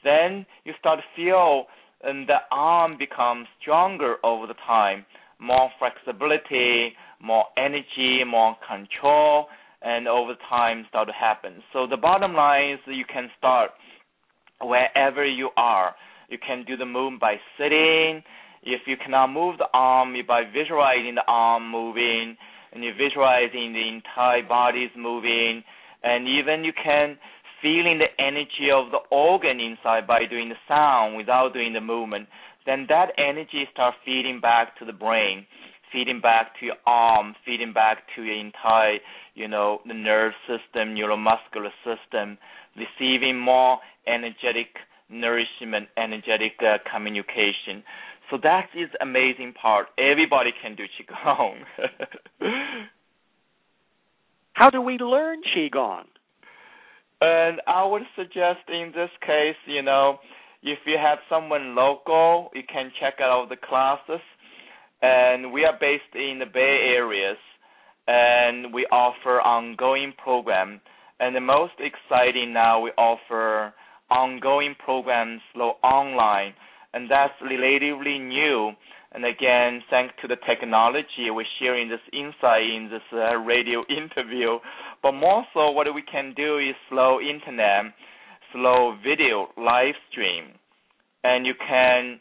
[0.04, 1.66] Then you start to feel
[2.04, 5.08] and the arm becomes stronger over the time,
[5.40, 9.48] more flexibility, more energy, more control,
[9.82, 11.62] and over time start to happen.
[11.74, 13.72] So the bottom line is you can start
[14.62, 15.96] wherever you are.
[16.30, 18.24] You can do the movement by sitting.
[18.64, 22.36] If you cannot move the arm, by visualizing the arm moving
[22.74, 25.64] and you're visualizing the entire body's moving,
[26.04, 27.18] and even you can
[27.62, 32.28] feeling the energy of the organ inside by doing the sound without doing the movement,
[32.66, 35.46] then that energy starts feeding back to the brain,
[35.92, 38.98] feeding back to your arm, feeding back to your entire,
[39.36, 42.38] you know, the nerve system, neuromuscular system,
[42.76, 44.68] receiving more energetic
[45.10, 47.84] nourishment, energetic uh, communication.
[48.30, 49.88] So that is amazing part.
[49.98, 51.64] Everybody can do qigong.
[54.54, 56.06] How do we learn qigong?
[57.22, 60.20] And I would suggest in this case, you know,
[60.62, 64.22] if you have someone local, you can check out the classes.
[65.02, 67.38] And we are based in the Bay Areas,
[68.08, 70.82] and we offer ongoing program.
[71.20, 73.74] And the most exciting now, we offer
[74.10, 75.42] ongoing programs
[75.84, 76.54] online
[76.94, 78.72] and that's relatively new.
[79.12, 84.60] And again, thanks to the technology, we're sharing this insight in this uh, radio interview.
[85.02, 87.94] But more so, what we can do is slow internet,
[88.52, 90.58] slow video live stream,
[91.24, 92.20] and you can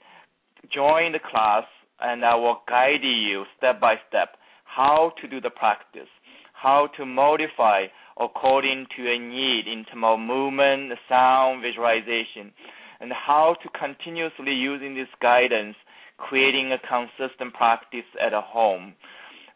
[0.73, 1.65] join the class,
[2.01, 6.09] and I will guide you step by step how to do the practice,
[6.53, 7.87] how to modify
[8.19, 12.53] according to a need in terms of movement, sound, visualization
[13.01, 15.77] and how to continuously using this guidance,
[16.19, 18.95] creating a consistent practice at home.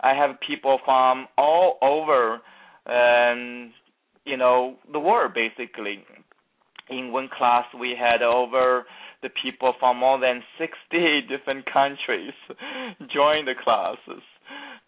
[0.01, 2.41] I have people from all over,
[2.86, 3.72] um,
[4.24, 6.05] you know, the world basically.
[6.88, 8.84] In one class, we had over
[9.23, 12.33] the people from more than 60 different countries
[13.12, 14.23] join the classes.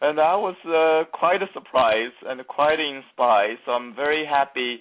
[0.01, 3.59] And I was uh, quite a surprise and quite inspired.
[3.64, 4.80] So I'm very happy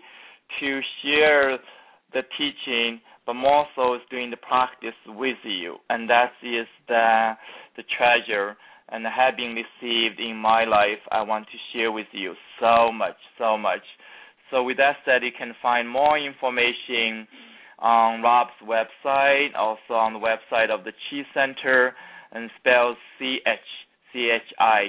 [0.60, 1.60] to share
[2.14, 7.34] the teaching but more so is doing the practice with you, and that is the
[7.78, 8.58] the treasure
[8.90, 11.00] and have been received in my life.
[11.12, 13.84] I want to share with you so much, so much.
[14.50, 17.26] So with that said, you can find more information
[17.82, 21.94] on Rob's website, also on the website of the Chi Center,
[22.32, 23.60] and spells C H
[24.14, 24.88] C H I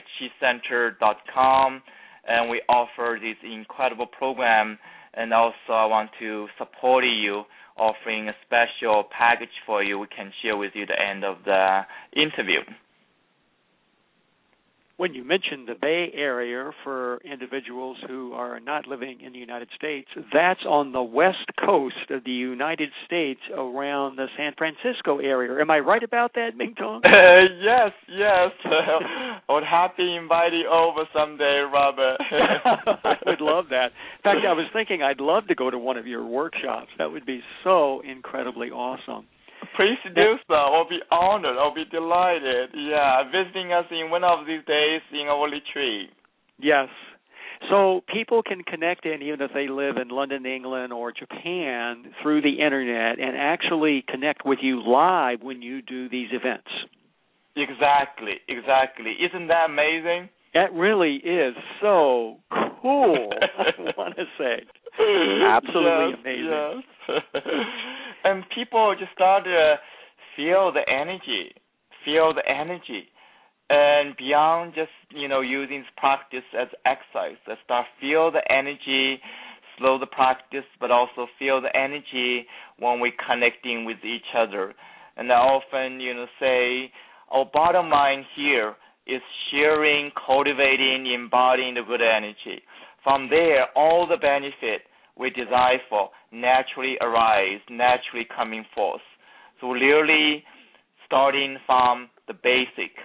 [1.34, 1.82] com,
[2.28, 4.78] and we offer this incredible program.
[5.14, 7.43] And also, I want to support you
[7.76, 11.80] offering a special package for you we can share with you the end of the
[12.16, 12.61] interview.
[14.99, 19.68] When you mentioned the Bay Area for individuals who are not living in the United
[19.74, 25.61] States, that's on the west coast of the United States around the San Francisco area.
[25.61, 27.05] Am I right about that, Mingtong?
[27.05, 27.09] Uh,
[27.62, 28.51] yes, yes.
[29.49, 32.18] I would happy invite you over someday, Robert.
[32.30, 33.86] I would love that.
[33.86, 36.88] In fact, I was thinking I'd love to go to one of your workshops.
[36.99, 39.26] That would be so incredibly awesome.
[39.76, 40.54] Please do so.
[40.54, 41.56] I'll be honored.
[41.56, 42.70] I'll be delighted.
[42.74, 46.10] Yeah, visiting us in one of these days in our retreat.
[46.58, 46.88] Yes.
[47.70, 52.42] So people can connect in even if they live in London, England, or Japan through
[52.42, 56.68] the internet and actually connect with you live when you do these events.
[57.56, 59.12] Exactly, exactly.
[59.12, 60.28] Isn't that amazing?
[60.54, 62.38] That really is so
[62.82, 63.30] cool.
[63.58, 64.64] I want to say,
[65.46, 66.82] absolutely yes, amazing.
[67.08, 67.44] Yes.
[68.24, 69.76] and people just start to
[70.36, 71.52] feel the energy,
[72.04, 73.08] feel the energy,
[73.70, 79.20] and beyond just you know using practice as exercise, they start feel the energy,
[79.78, 82.46] slow the practice, but also feel the energy
[82.78, 84.74] when we're connecting with each other.
[85.16, 86.92] And I often you know say
[87.30, 88.74] our bottom line here
[89.06, 92.62] is sharing, cultivating, embodying the good energy.
[93.02, 94.82] From there, all the benefit
[95.18, 99.02] we desire for naturally arise, naturally coming forth.
[99.60, 100.42] So literally
[101.06, 102.96] starting from the basic,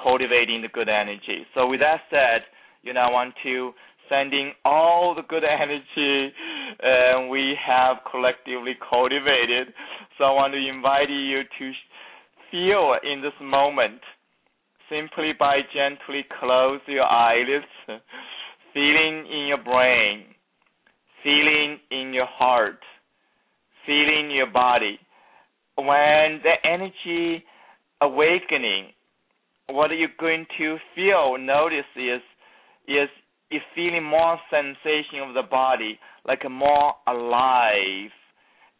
[0.00, 1.46] cultivating the good energy.
[1.54, 2.42] So with that said,
[2.82, 3.72] you know, I want to
[4.08, 6.34] sending all the good energy
[6.82, 9.68] uh, we have collectively cultivated.
[10.18, 11.72] So I want to invite you to
[12.50, 14.00] feel in this moment
[14.90, 17.64] simply by gently close your eyelids,
[18.74, 20.24] feeling in your brain,
[21.22, 22.78] feeling in your heart,
[23.86, 24.98] feeling your body.
[25.76, 27.44] When the energy
[28.00, 28.88] awakening,
[29.68, 32.20] what you're going to feel, notice is
[32.88, 33.08] is
[33.50, 38.10] you feeling more sensation of the body, like more alive.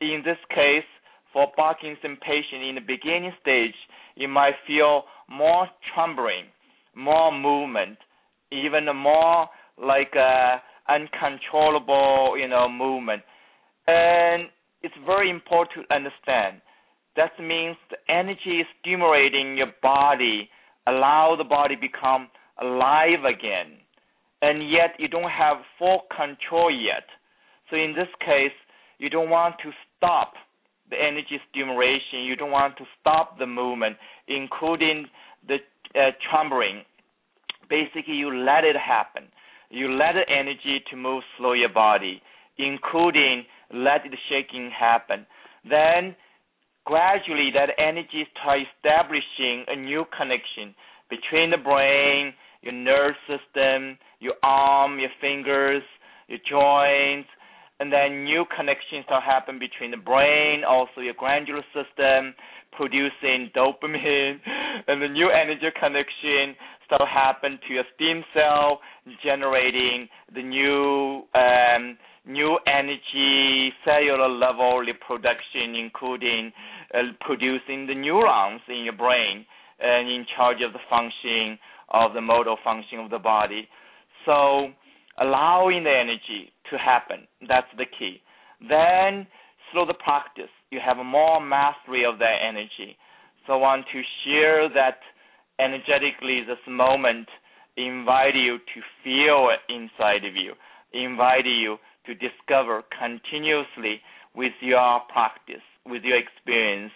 [0.01, 0.89] In this case,
[1.33, 3.75] for Parkinson patient in the beginning stage,
[4.17, 6.47] you might feel more trembling,
[6.95, 7.99] more movement,
[8.51, 10.57] even more like uh,
[10.89, 13.23] uncontrollable, you know, movement.
[13.87, 14.49] And
[14.83, 16.61] it's very important to understand.
[17.17, 20.49] That means the energy is stimulating your body,
[20.87, 22.29] allow the body become
[22.61, 23.79] alive again.
[24.41, 27.05] And yet you don't have full control yet.
[27.71, 28.57] So in this case,
[28.99, 30.35] you don't want to stop
[30.91, 32.25] the energy stimulation.
[32.25, 33.97] You don't want to stop the movement,
[34.29, 35.07] including
[35.47, 35.57] the
[35.95, 36.83] uh, trembling.
[37.69, 39.25] Basically, you let it happen.
[39.73, 42.21] You let the energy to move through your body,
[42.59, 45.27] including let the shaking happen.
[45.69, 46.15] Then
[46.85, 50.75] gradually that energy starts establishing a new connection
[51.09, 55.83] between the brain, your nerve system, your arm, your fingers,
[56.29, 57.31] your joints,
[57.81, 62.35] and then new connections start happen between the brain, also your glandular system,
[62.73, 64.41] producing dopamine,
[64.89, 66.55] and the new energy connection
[66.87, 68.81] start happen to your stem cell,
[69.23, 71.97] generating the new um,
[72.27, 76.53] new energy cellular level reproduction including
[76.95, 79.45] uh, producing the neurons in your brain
[79.81, 81.59] and in charge of the function
[81.91, 83.69] of the motor function of the body.
[84.25, 84.69] So
[85.21, 88.21] allowing the energy to happen, that's the key.
[88.61, 89.27] Then
[89.73, 92.97] through the practice, you have more mastery of that energy.
[93.47, 95.01] So I want to share that
[95.59, 97.29] energetically this moment,
[97.77, 100.53] invite you to feel it inside of you,
[100.93, 104.01] invite you to discover continuously
[104.35, 106.93] with your practice, with your experience,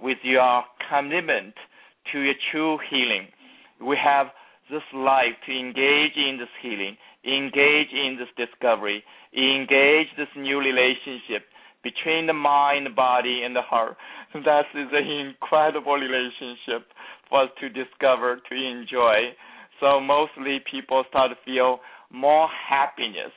[0.00, 1.54] with your commitment
[2.12, 3.28] to your true healing.
[3.80, 4.28] We have
[4.70, 9.02] this life to engage in this healing, engage in this discovery,
[9.34, 11.44] engage this new relationship
[11.86, 13.96] between the mind, body, and the heart.
[14.34, 16.90] That is an incredible relationship
[17.30, 19.32] for us to discover, to enjoy.
[19.80, 21.78] So mostly people start to feel
[22.10, 23.32] more happiness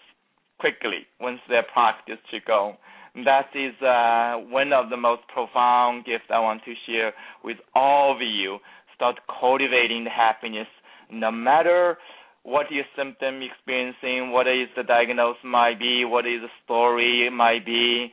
[0.60, 2.78] quickly once they practice Qigong.
[3.26, 8.16] That is uh, one of the most profound gifts I want to share with all
[8.16, 8.58] of you.
[8.96, 10.68] Start cultivating the happiness
[11.12, 11.98] no matter
[12.44, 17.66] what your symptom experiencing, what is the diagnosis might be, what is the story might
[17.66, 18.12] be,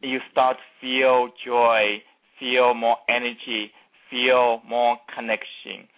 [0.00, 2.02] you start feel joy,
[2.38, 3.72] feel more energy,
[4.10, 5.88] feel more connection,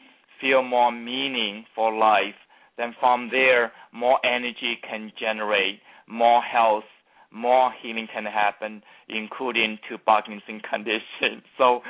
[0.41, 2.35] feel more meaning for life.
[2.79, 6.85] Then from there, more energy can generate, more health,
[7.31, 11.43] more healing can happen, including to Parkinson condition.
[11.59, 11.81] So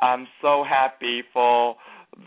[0.00, 1.76] I'm so happy for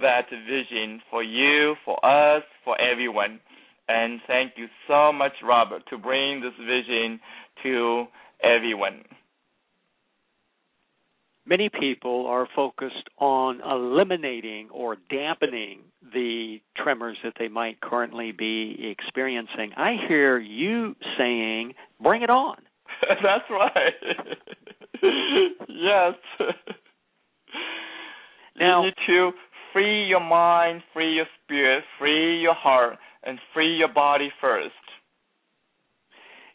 [0.01, 3.39] that vision for you, for us, for everyone.
[3.87, 7.19] And thank you so much, Robert, to bring this vision
[7.63, 8.05] to
[8.43, 9.03] everyone.
[11.49, 15.79] Many people are focused on eliminating or dampening
[16.13, 19.71] the tremors that they might currently be experiencing.
[19.75, 22.57] I hear you saying, bring it on.
[23.09, 23.93] That's right.
[25.67, 26.13] yes.
[28.59, 29.31] Now, you need to
[29.73, 34.75] free your mind, free your spirit, free your heart, and free your body first.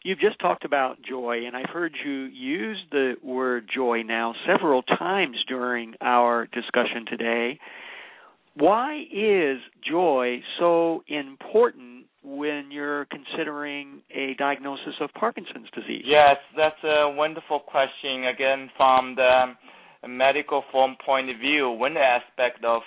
[0.05, 4.83] You've just talked about joy, and I've heard you use the word joy now several
[4.83, 7.59] times during our discussion today.
[8.57, 16.05] Why is joy so important when you're considering a diagnosis of Parkinson's disease?
[16.07, 18.27] Yes, that's a wonderful question.
[18.27, 19.55] Again, from the
[20.07, 22.83] medical form point of view, one aspect of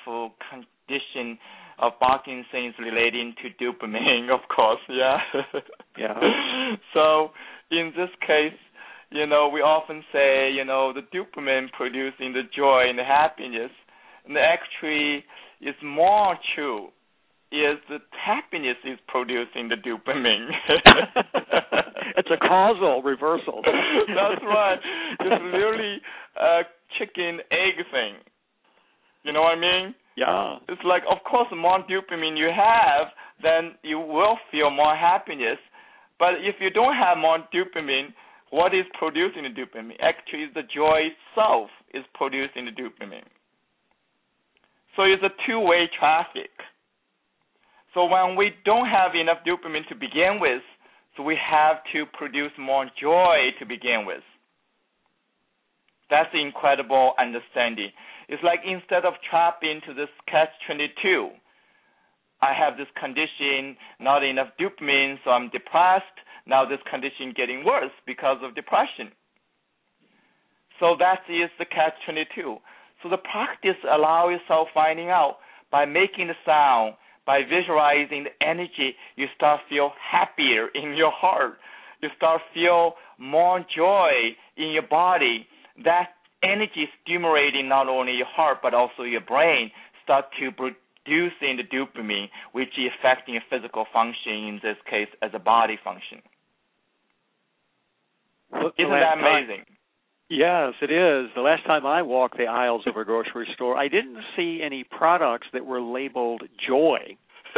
[0.49, 1.37] condition
[1.79, 4.79] of Parkinson's relating to dopamine, of course.
[4.89, 5.17] Yeah.
[5.97, 6.19] yeah.
[6.93, 7.31] So
[7.71, 8.57] in this case,
[9.09, 13.71] you know, we often say, you know, the dopamine producing the joy and the happiness,
[14.25, 15.23] and actually,
[15.61, 16.89] it's more true
[17.51, 20.49] is the happiness is producing the dopamine.
[22.17, 23.61] it's a causal reversal.
[23.63, 24.79] That's right.
[25.21, 26.01] It's really
[26.35, 26.61] a
[26.99, 28.15] chicken egg thing.
[29.23, 29.95] You know what I mean?
[30.17, 30.57] Yeah.
[30.67, 33.07] It's like, of course, more dopamine you have,
[33.41, 35.59] then you will feel more happiness.
[36.17, 38.13] But if you don't have more dopamine,
[38.49, 39.95] what is producing the dopamine?
[40.01, 43.29] Actually, the joy itself is producing the dopamine.
[44.95, 46.49] So it's a two-way traffic.
[47.93, 50.63] So when we don't have enough dopamine to begin with,
[51.15, 54.23] so we have to produce more joy to begin with.
[56.09, 57.91] That's incredible understanding.
[58.27, 61.29] It's like instead of trapped into this catch 22,
[62.41, 66.05] I have this condition, not enough dopamine, so I'm depressed.
[66.45, 69.11] Now this condition getting worse because of depression.
[70.79, 72.57] So that is the catch 22.
[73.01, 75.37] So the practice allow yourself finding out
[75.71, 81.57] by making the sound, by visualizing the energy, you start feel happier in your heart.
[82.01, 85.47] You start feel more joy in your body.
[85.83, 86.09] That
[86.43, 89.71] energy stimulating not only your heart but also your brain
[90.03, 95.31] start to producing the dopamine, which is affecting your physical function in this case as
[95.33, 96.21] a body function.
[98.53, 99.65] Isn't that amazing?
[99.65, 99.77] Time,
[100.29, 101.29] yes, it is.
[101.35, 104.85] The last time I walked the aisles of a grocery store, I didn't see any
[104.85, 107.17] products that were labeled joy.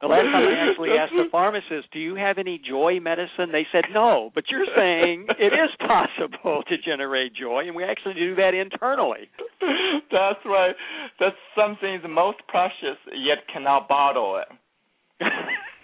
[0.00, 3.66] the last time I actually asked the pharmacist, "Do you have any joy medicine?" They
[3.70, 4.30] said no.
[4.34, 9.28] But you're saying it is possible to generate joy, and we actually do that internally.
[10.10, 10.74] That's right.
[11.20, 14.48] That's something the most precious, yet cannot bottle it.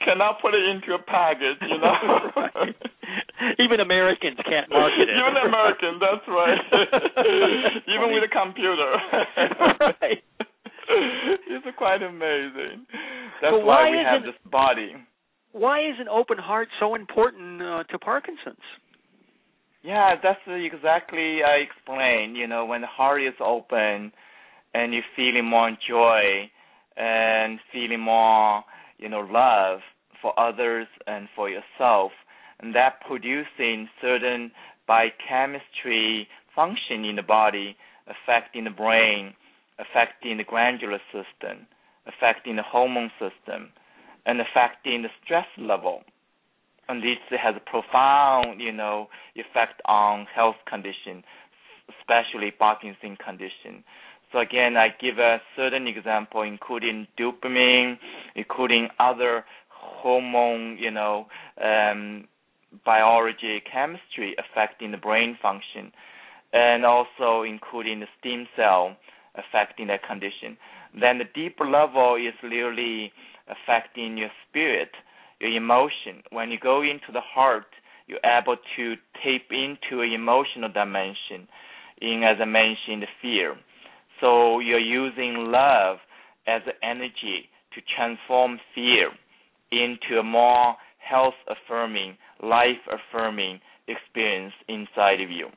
[0.04, 2.32] cannot put it into a package, you know.
[2.36, 2.76] right.
[3.58, 5.16] Even Americans can't market it.
[5.16, 6.61] Even Americans, that's right.
[7.88, 8.92] Even with a computer.
[9.80, 10.22] right.
[10.88, 12.86] it's quite amazing.
[13.42, 14.96] That's why, why we have this body.
[15.53, 18.59] Why is an open heart so important uh, to Parkinson's?
[19.82, 22.36] Yeah, that's exactly I explained.
[22.36, 24.12] You know, when the heart is open
[24.74, 26.51] and you're feeling more joy
[26.96, 28.62] and feeling more,
[28.98, 29.80] you know, love
[30.20, 32.12] for others and for yourself,
[32.61, 34.53] and that producing certain
[34.86, 37.76] biochemistry function in the body,
[38.07, 39.32] affecting the brain,
[39.78, 41.66] affecting the glandular system,
[42.07, 43.70] affecting the hormone system,
[44.26, 46.02] and affecting the stress level.
[46.88, 51.22] And this has a profound, you know, effect on health condition,
[52.00, 53.84] especially Parkinson condition.
[54.32, 57.98] So again, I give a certain example, including dopamine,
[58.34, 61.26] including other hormone, you know,
[61.62, 62.28] um,
[62.84, 65.92] biology, chemistry affecting the brain function,
[66.52, 68.96] and also including the stem cell
[69.34, 70.56] affecting that condition.
[70.98, 73.12] Then the deeper level is really
[73.51, 74.90] affecting your spirit,
[75.40, 76.22] your emotion.
[76.30, 77.66] When you go into the heart,
[78.07, 81.48] you're able to tap into an emotional dimension
[82.01, 83.57] in, as I mentioned, fear.
[84.20, 85.98] So you're using love
[86.46, 89.11] as energy to transform fear
[89.70, 95.48] into a more health affirming, life affirming experience inside of you.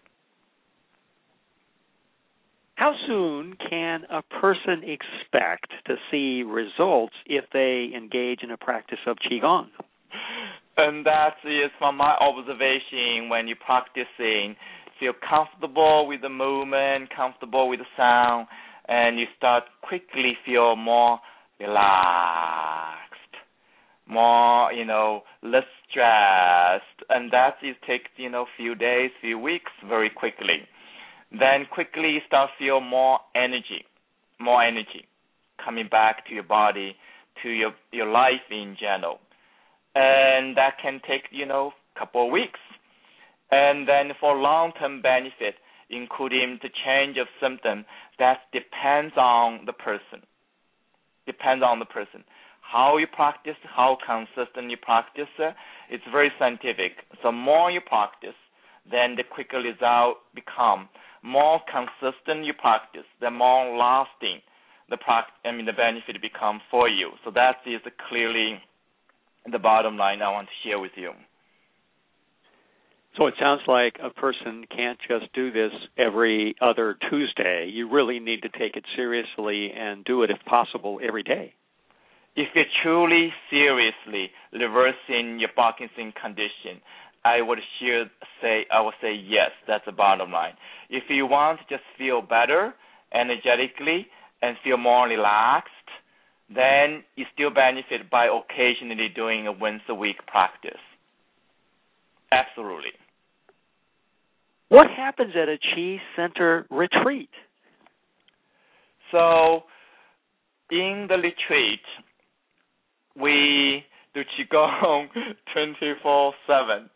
[2.75, 8.99] How soon can a person expect to see results if they engage in a practice
[9.05, 9.67] of Qigong?
[10.75, 14.55] And that is from my observation when you're practicing,
[14.99, 18.47] feel comfortable with the movement, comfortable with the sound,
[18.87, 21.19] and you start quickly feel more
[21.59, 23.13] relaxed,
[24.07, 26.83] more, you know, less stressed.
[27.09, 30.67] And that is takes, you know, few days, few weeks very quickly
[31.33, 33.85] then quickly start feel more energy,
[34.39, 35.05] more energy
[35.63, 36.95] coming back to your body,
[37.41, 39.19] to your your life in general,
[39.95, 42.59] and that can take you know couple of weeks,
[43.51, 45.55] and then for long term benefit,
[45.89, 47.85] including the change of symptom,
[48.19, 50.21] that depends on the person.
[51.25, 52.23] Depends on the person.
[52.63, 55.27] how you practice, how consistent you practice.
[55.89, 56.93] It's very scientific.
[57.21, 58.35] So more you practice,
[58.89, 60.89] then the quicker result become.
[61.23, 64.41] More consistent you practice, the more lasting
[64.89, 67.11] the practice, I mean the benefit becomes for you.
[67.23, 68.59] So that is clearly
[69.49, 71.11] the bottom line I want to share with you.
[73.17, 77.69] So it sounds like a person can't just do this every other Tuesday.
[77.71, 81.53] You really need to take it seriously and do it, if possible, every day.
[82.35, 86.81] If you're truly seriously reversing your Parkinson condition,
[87.25, 88.05] I would sure
[88.41, 89.51] say I would say yes.
[89.67, 90.53] That's the bottom line.
[90.89, 92.73] If you want to just feel better
[93.13, 94.07] energetically
[94.41, 95.69] and feel more relaxed,
[96.53, 100.81] then you still benefit by occasionally doing a once a week practice.
[102.31, 102.91] Absolutely.
[104.69, 107.29] What happens at a Chi Center retreat?
[109.11, 109.63] So,
[110.71, 111.81] in the retreat,
[113.15, 113.83] we
[114.15, 115.07] do Qigong
[115.53, 116.89] 24 7.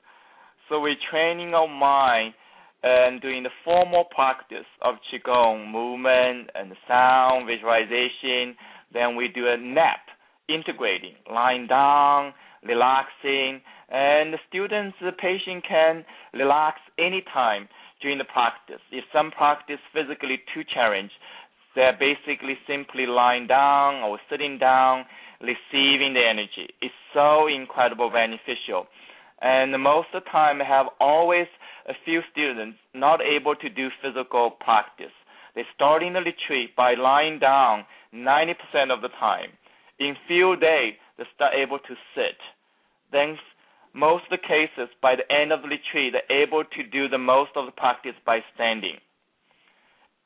[0.69, 2.33] So, we're training our mind
[2.83, 8.55] and doing the formal practice of Qigong, movement and sound, visualization.
[8.93, 10.01] Then we do a nap,
[10.49, 12.33] integrating, lying down,
[12.65, 16.03] relaxing, and the students, the patient can
[16.33, 17.67] relax anytime
[18.01, 18.81] during the practice.
[18.91, 21.13] If some practice physically too challenged,
[21.75, 25.05] they're basically simply lying down or sitting down,
[25.39, 26.73] receiving the energy.
[26.81, 28.87] It's so incredible beneficial.
[29.41, 31.47] And most of the time, have always
[31.87, 35.13] a few students not able to do physical practice.
[35.55, 38.53] They start in the retreat by lying down 90%
[38.91, 39.49] of the time.
[39.99, 42.37] In few days, they start able to sit.
[43.11, 43.37] Then
[43.93, 47.17] most of the cases, by the end of the retreat, they're able to do the
[47.17, 48.97] most of the practice by standing.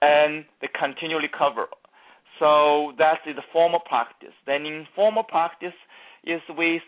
[0.02, 1.68] And they continue recover.
[2.40, 4.34] So that is the formal practice.
[4.46, 5.78] Then informal practice
[6.24, 6.82] is with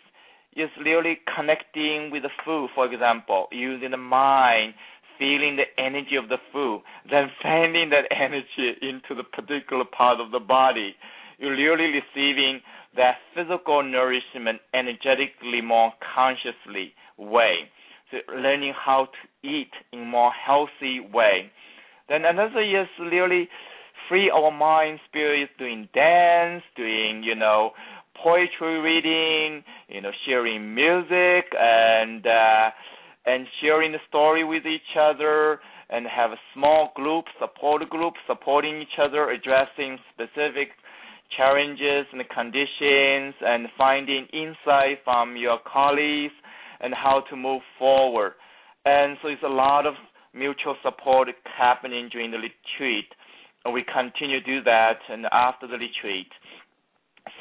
[0.56, 4.74] is really connecting with the food, for example, using the mind,
[5.18, 10.32] feeling the energy of the food, then sending that energy into the particular part of
[10.32, 10.96] the body.
[11.38, 12.62] You're really receiving
[12.96, 17.70] that physical nourishment energetically more consciously way.
[18.12, 21.52] So learning how to eat in more healthy way.
[22.10, 23.50] Then another is really
[24.10, 27.72] free our mind, spirit, doing dance, doing, you know,
[28.24, 32.70] poetry reading, you know, sharing music and uh,
[33.26, 35.60] and sharing the story with each other
[35.90, 40.70] and have a small group, support group, supporting each other, addressing specific
[41.38, 46.34] challenges and conditions and finding insight from your colleagues
[46.82, 48.34] and how to move forward.
[48.86, 49.94] And so it's a lot of
[50.34, 53.06] mutual support happening during the retreat.
[53.66, 56.28] And we continue to do that and after the retreat.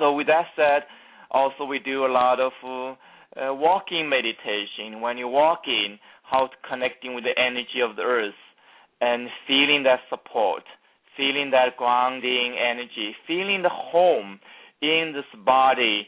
[0.02, 0.82] So with that said,
[1.30, 5.00] also we do a lot of uh, walking meditation.
[5.00, 8.34] When you walk in, how connecting with the energy of the earth
[9.00, 10.64] and feeling that support
[11.16, 14.40] feeling that grounding energy, feeling the home
[14.80, 16.06] in this body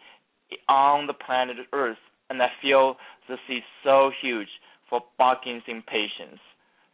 [0.68, 1.98] on the planet Earth.
[2.30, 2.96] And I feel
[3.28, 4.48] this is so huge
[4.88, 6.40] for Parkinson patients.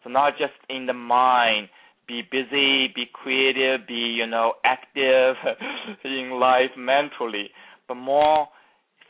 [0.03, 1.69] So not just in the mind,
[2.11, 5.37] be busy, be creative, be you know active
[6.05, 7.51] in life mentally,
[7.87, 8.49] but more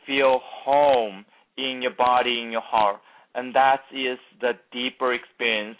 [0.07, 1.25] feel home
[1.57, 3.01] in your body, in your heart,
[3.35, 5.79] and that is the deeper experience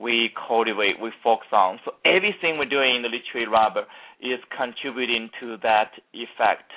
[0.00, 1.78] we cultivate, we focus on.
[1.84, 3.84] So everything we're doing in the retreat, Robert,
[4.20, 6.70] is contributing to that effect,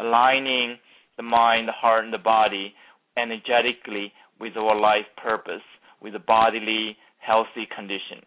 [0.00, 0.78] aligning
[1.18, 2.72] the mind, the heart, and the body
[3.18, 5.66] energetically with our life purpose,
[6.00, 8.22] with a bodily healthy condition.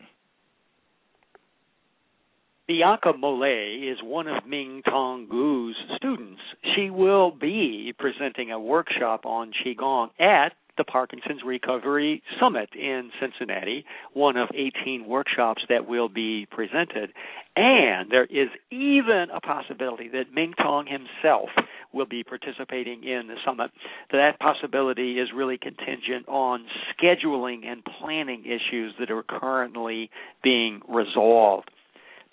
[2.68, 6.42] Bianca Molle is one of Mingtong Gu's students.
[6.76, 13.86] She will be presenting a workshop on Qigong at the Parkinson's Recovery Summit in Cincinnati,
[14.14, 17.14] one of 18 workshops that will be presented.
[17.56, 21.50] And there is even a possibility that Mingtong himself
[21.94, 23.70] will be participating in the summit.
[24.12, 26.66] That possibility is really contingent on
[26.98, 30.10] scheduling and planning issues that are currently
[30.44, 31.70] being resolved.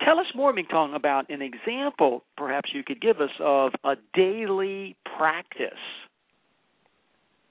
[0.05, 4.97] Tell us more, Mingtong, about an example perhaps you could give us of a daily
[5.17, 5.79] practice.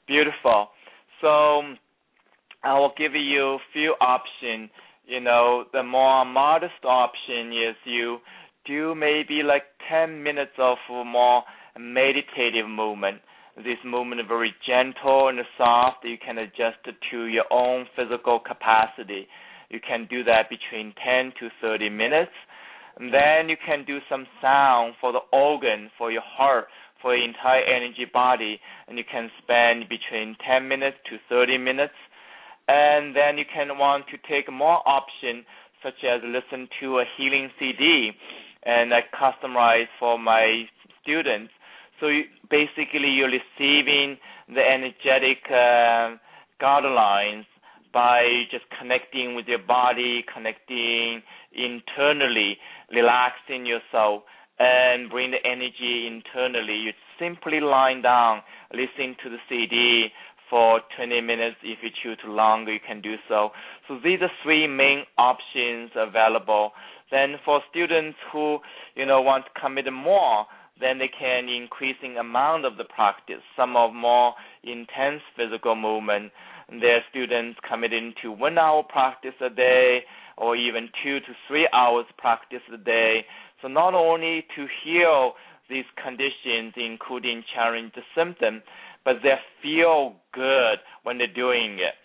[0.08, 0.70] Beautiful.
[1.22, 1.78] So um,
[2.64, 4.70] I will give you a few options.
[5.06, 8.18] You know, the more modest option is you
[8.66, 11.44] do maybe like 10 minutes of more
[11.80, 13.20] meditative movement.
[13.58, 16.04] This movement is very gentle and soft.
[16.04, 19.28] You can adjust it to your own physical capacity.
[19.72, 22.36] You can do that between 10 to 30 minutes.
[23.00, 26.66] And then you can do some sound for the organ, for your heart,
[27.02, 31.96] for your entire energy body, and you can spend between 10 minutes to 30 minutes.
[32.68, 35.46] And then you can want to take more option,
[35.82, 38.12] such as listen to a healing CD,
[38.64, 40.66] and I customize for my
[41.02, 41.52] students.
[42.00, 44.18] So you, basically, you're receiving
[44.48, 46.18] the energetic uh,
[46.62, 47.46] guidelines
[47.94, 51.22] by just connecting with your body, connecting
[51.52, 52.58] internally,
[52.92, 54.24] relaxing yourself,
[54.60, 56.76] and bring the energy internally.
[56.76, 58.42] You simply lie down,
[58.74, 60.08] listen to the CD
[60.50, 61.58] for 20 minutes.
[61.64, 63.50] If you choose longer, you can do so.
[63.88, 66.72] So these are three main options available.
[67.10, 68.60] Then for students who
[68.96, 70.46] you know want to commit more,
[70.80, 73.42] then they can increasing amount of the practice.
[73.56, 74.34] Some of more
[74.64, 76.32] intense physical movement.
[76.80, 80.00] Their students committing to one hour practice a day
[80.38, 83.26] or even two to three hours practice a day.
[83.62, 85.34] So not only to heal
[85.70, 88.62] these conditions, including challenge the symptom,
[89.04, 91.96] but they feel good when they're doing it.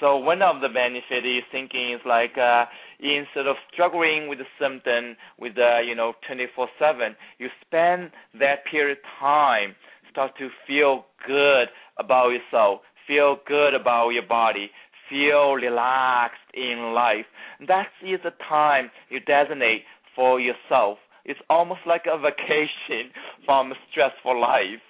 [0.00, 2.64] So one of the benefit is thinking is like uh,
[2.98, 8.98] instead of struggling with the symptom with uh, you know 24/7, you spend that period
[8.98, 9.76] of time
[10.10, 11.68] start to feel good
[11.98, 14.70] about yourself, feel good about your body,
[15.08, 17.26] feel relaxed in life.
[17.66, 19.82] That is the time you designate
[20.14, 20.98] for yourself.
[21.24, 23.12] It's almost like a vacation
[23.44, 24.82] from a stressful life,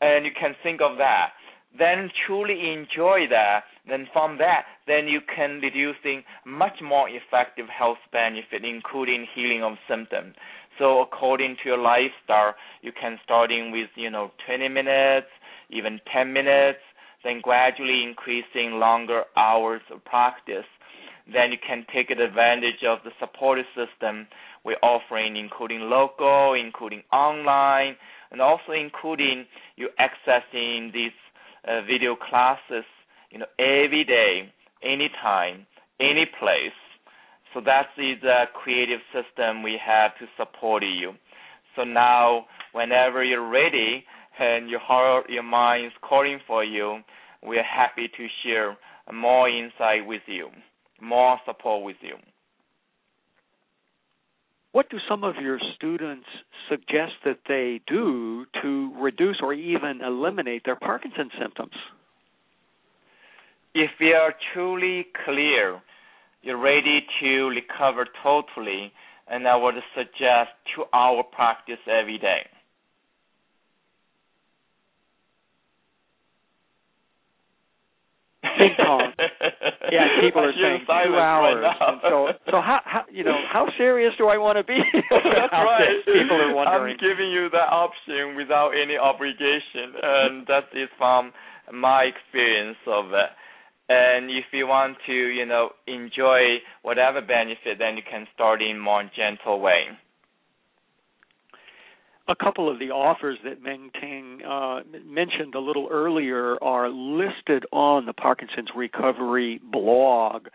[0.00, 1.30] and you can think of that
[1.76, 7.98] then truly enjoy that, then from that, then you can reducing much more effective health
[8.12, 10.34] benefit, including healing of symptoms.
[10.78, 15.26] So according to your lifestyle, you can starting with you know 20 minutes,
[15.70, 16.78] even 10 minutes,
[17.24, 20.66] then gradually increasing longer hours of practice.
[21.32, 24.26] Then you can take advantage of the support system
[24.64, 27.96] we're offering, including local, including online,
[28.30, 29.46] and also including
[29.76, 31.12] you accessing these
[31.66, 32.84] uh, video classes,
[33.30, 34.52] you know, every day,
[34.82, 35.66] anytime,
[36.00, 36.76] any place.
[37.54, 41.12] So that's the creative system we have to support you.
[41.76, 44.04] So now, whenever you're ready
[44.38, 47.00] and your heart, your mind is calling for you,
[47.46, 48.76] we are happy to share
[49.12, 50.48] more insight with you,
[51.00, 52.16] more support with you.
[54.72, 56.26] What do some of your students
[56.68, 61.72] suggest that they do to reduce or even eliminate their Parkinson's symptoms?
[63.74, 65.80] If you are truly clear,
[66.42, 68.92] you're ready to recover totally,
[69.26, 72.46] and I would suggest two hour practice every day.
[78.58, 79.14] Ping pong.
[79.94, 81.62] yeah, people are saying two hours.
[81.62, 84.76] Right so, so how, how, you know, how serious do I want to be?
[84.92, 86.02] That's right.
[86.04, 86.98] People are wondering.
[86.98, 91.32] I'm giving you that option without any obligation, and that is from
[91.72, 93.30] my experience of it.
[93.88, 98.78] And if you want to, you know, enjoy whatever benefit, then you can start in
[98.78, 99.96] more gentle way
[102.28, 108.04] a couple of the offers that Mingtong uh, mentioned a little earlier are listed on
[108.04, 110.48] the Parkinson's Recovery blog.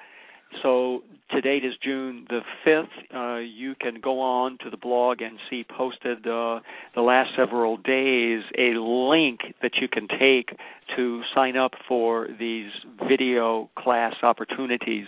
[0.61, 1.01] So
[1.32, 2.86] to date is June the 5th.
[3.11, 6.59] Uh, you can go on to the blog and see posted uh,
[6.93, 10.55] the last several days a link that you can take
[10.95, 12.69] to sign up for these
[13.09, 15.07] video class opportunities.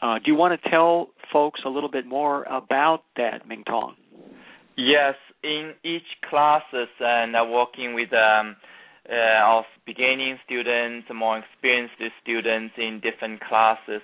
[0.00, 3.92] Uh, do you want to tell folks a little bit more about that, Mingtong?
[4.78, 8.56] Yes, in each classes and uh, working with um,
[9.08, 14.02] uh, of beginning students, more experienced students in different classes,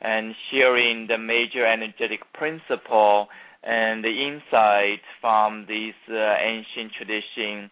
[0.00, 3.28] and sharing the major energetic principle
[3.62, 7.70] and the insight from this uh, ancient tradition,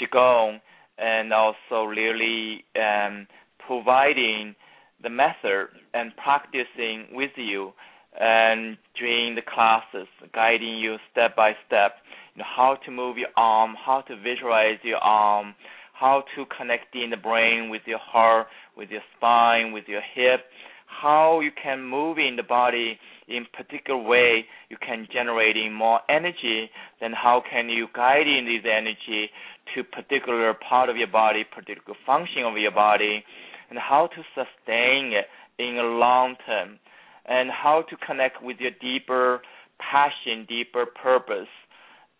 [0.00, 0.60] qigong,
[0.98, 3.26] and also really um,
[3.66, 4.54] providing
[5.02, 7.72] the method and practicing with you
[8.18, 11.96] and during the classes, guiding you step by step,
[12.34, 15.54] you know, how to move your arm, how to visualize your arm,
[15.92, 20.40] how to connect in the brain with your heart, with your spine, with your hip,
[20.86, 26.68] how you can move in the body in particular way you can generating more energy,
[27.00, 29.30] then how can you guide in this energy
[29.74, 33.24] to particular part of your body, particular function of your body,
[33.70, 35.26] and how to sustain it
[35.58, 36.78] in a long term
[37.26, 39.40] and how to connect with your deeper
[39.78, 41.48] passion, deeper purpose,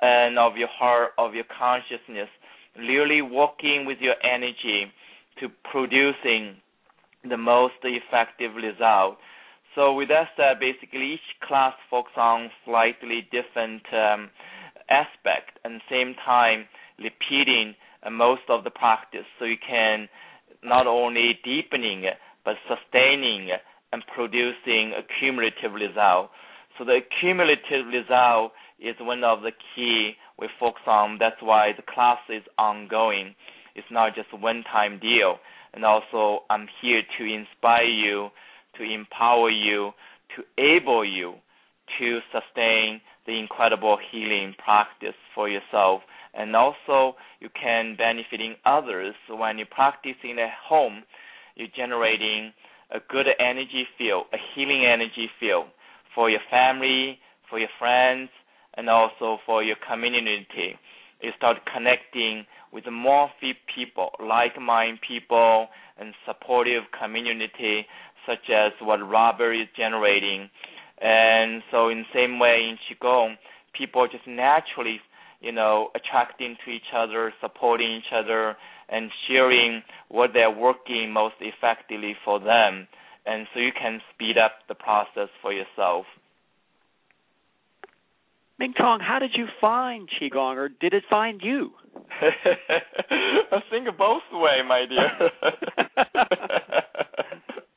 [0.02, 2.28] and of your heart, of your consciousness,
[2.76, 4.92] really working with your energy
[5.40, 6.56] to producing
[7.28, 9.16] the most effective result.
[9.74, 14.28] So with that said, basically each class focuses on slightly different um,
[14.90, 16.66] aspect, and same time
[16.98, 17.74] repeating
[18.04, 20.08] uh, most of the practice so you can
[20.62, 22.04] not only deepening
[22.44, 23.48] but sustaining
[23.92, 26.30] and producing a cumulative result.
[26.78, 28.52] So the cumulative result
[28.82, 31.18] is one of the key we focus on.
[31.18, 33.34] That's why the class is ongoing.
[33.74, 35.38] It's not just a one-time deal.
[35.72, 38.28] And also, I'm here to inspire you,
[38.76, 39.92] to empower you,
[40.36, 41.34] to able you
[41.98, 46.02] to sustain the incredible healing practice for yourself.
[46.34, 51.04] And also, you can benefiting others when you practice in a home.
[51.54, 52.52] You're generating
[52.90, 55.66] a good energy field, a healing energy field
[56.14, 57.18] for your family,
[57.48, 58.30] for your friends,
[58.76, 60.78] and also for your community.
[61.20, 63.30] You start connecting with more
[63.74, 65.68] people, like-minded people,
[65.98, 67.86] and supportive community,
[68.26, 70.48] such as what Robert is generating.
[71.00, 73.34] And so, in the same way, in qigong,
[73.76, 75.00] people just naturally,
[75.40, 78.56] you know, attracting to each other, supporting each other,
[78.88, 82.88] and sharing what they're working most effectively for them.
[83.26, 86.06] And so, you can speed up the process for yourself.
[88.62, 91.72] Mingtong, how did you find Qigong, or did it find you?
[92.22, 95.30] I think both way, my dear.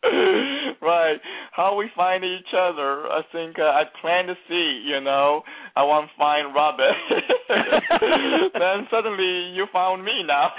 [0.81, 1.17] right.
[1.53, 5.41] How we find each other, I think uh, I plan to see, you know,
[5.75, 6.93] I want to find Robert.
[8.53, 10.51] then suddenly you found me now.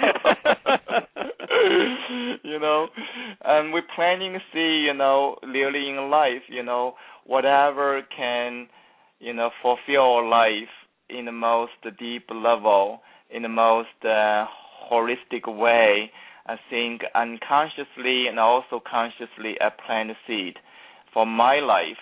[2.43, 2.87] you know,
[3.45, 8.67] and we're planning to see, you know, really in life, you know, whatever can
[9.19, 10.73] you know, fulfill life
[11.09, 13.01] in the most deep level,
[13.33, 14.45] in the most uh,
[14.91, 16.11] holistic way.
[16.45, 20.55] I think unconsciously and also consciously I plant a seed
[21.13, 21.97] for my life,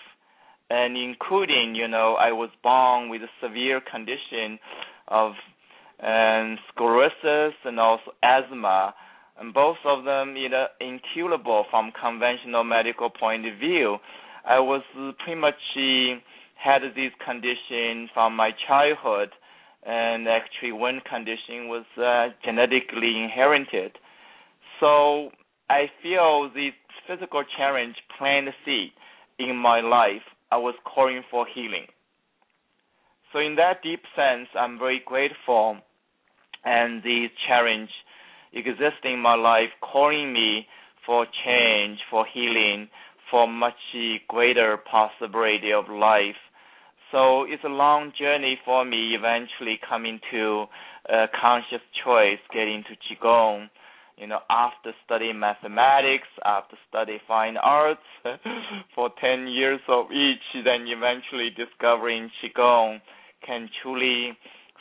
[0.70, 4.58] and including, you know, I was born with a severe condition
[5.08, 5.32] of
[6.02, 8.94] um, sclerosis and also asthma,
[9.38, 13.96] and both of them you know, incurable from conventional medical point of view.
[14.46, 14.82] I was
[15.24, 15.54] pretty much
[16.56, 19.30] had this condition from my childhood,
[19.84, 23.92] and actually one condition was uh, genetically inherited.
[24.80, 25.30] So
[25.70, 26.72] I feel this
[27.06, 28.90] physical challenge planted seed
[29.38, 30.22] in my life.
[30.50, 31.86] I was calling for healing.
[33.32, 35.76] So in that deep sense, I'm very grateful,
[36.64, 37.90] and this challenge
[38.52, 40.66] existing in my life, calling me
[41.04, 42.88] for change, for healing,
[43.30, 43.74] for much
[44.28, 46.36] greater possibility of life.
[47.12, 50.66] So it's a long journey for me eventually coming to
[51.08, 53.68] a conscious choice, getting to Qigong.
[54.18, 58.00] You know, after studying mathematics, after studying fine arts
[58.94, 63.00] for 10 years of each, then eventually discovering Qigong
[63.44, 64.36] can truly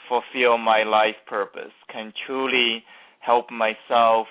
[0.07, 2.83] fulfill my life purpose, can truly
[3.19, 4.27] help myself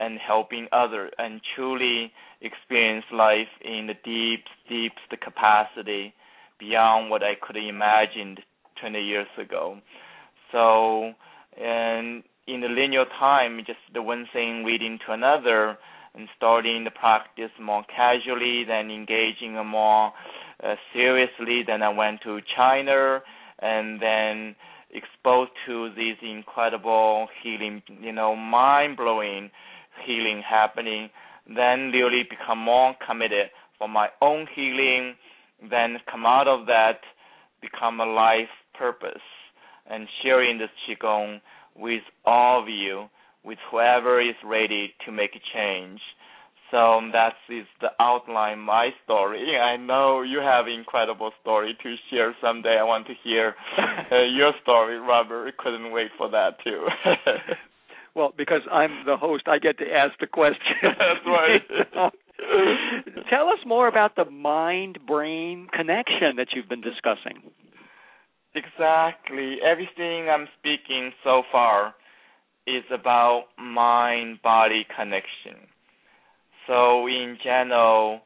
[0.00, 6.14] and helping others, and truly experience life in the deep, deepest capacity
[6.58, 8.40] beyond what I could have imagined
[8.80, 9.78] 20 years ago.
[10.52, 11.12] So,
[11.60, 15.78] and in the linear time, just the one thing leading to another,
[16.14, 20.12] and starting the practice more casually, then engaging more
[20.64, 21.62] uh, seriously.
[21.66, 23.20] Then I went to China,
[23.58, 24.56] and then
[24.90, 29.50] exposed to this incredible healing, you know, mind blowing
[30.06, 31.10] healing happening.
[31.46, 35.14] Then really become more committed for my own healing
[35.60, 37.00] then come out of that,
[37.60, 39.22] become a life purpose,
[39.88, 41.40] and sharing this qigong
[41.74, 43.06] with all of you,
[43.44, 46.00] with whoever is ready to make a change.
[46.70, 49.56] So that is the outline my story.
[49.56, 52.76] I know you have incredible story to share someday.
[52.80, 53.54] I want to hear
[54.10, 55.56] uh, your story, Robert.
[55.58, 56.86] Couldn't wait for that too.
[58.16, 60.58] well, because I'm the host, I get to ask the question.
[60.82, 62.12] That's right.
[63.30, 67.50] Tell us more about the mind brain connection that you've been discussing.
[68.54, 69.58] Exactly.
[69.64, 71.94] Everything I'm speaking so far
[72.66, 75.68] is about mind body connection.
[76.66, 78.20] So, in general,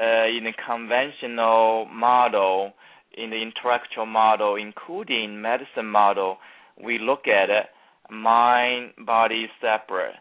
[0.00, 2.72] uh, in the conventional model,
[3.16, 6.38] in the intellectual model, including medicine model,
[6.82, 7.66] we look at it
[8.10, 10.14] mind body separate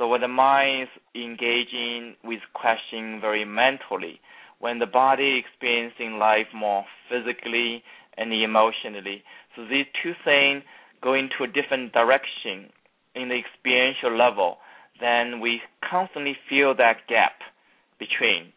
[0.00, 4.18] so when the mind is engaging with questioning very mentally,
[4.58, 7.82] when the body experiencing life more physically
[8.16, 9.22] and emotionally,
[9.54, 10.62] so these two things
[11.02, 12.70] go into a different direction
[13.14, 14.56] in the experiential level,
[15.02, 17.36] then we constantly feel that gap
[17.98, 18.54] between.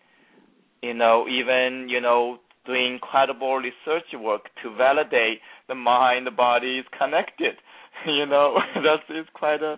[0.81, 6.79] You know, even you know doing incredible research work to validate the mind, the body
[6.79, 7.55] is connected
[8.07, 9.77] you know that is quite uh,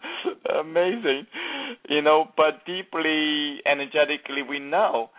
[0.59, 1.27] amazing.
[1.89, 5.09] You know but deeply energetically we know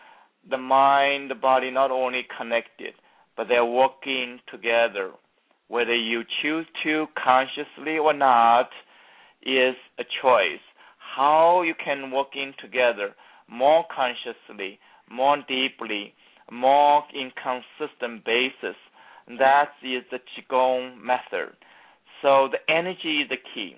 [0.49, 2.95] the mind the body not only connected
[3.37, 5.11] but they're working together.
[5.69, 8.71] Whether you choose to consciously or not
[9.43, 10.63] is a choice.
[11.17, 13.15] How you can work in together
[13.49, 14.79] more consciously
[15.11, 16.15] more deeply
[16.51, 18.77] more in consistent basis
[19.39, 21.55] that is the qigong method
[22.23, 23.77] so the energy is the key.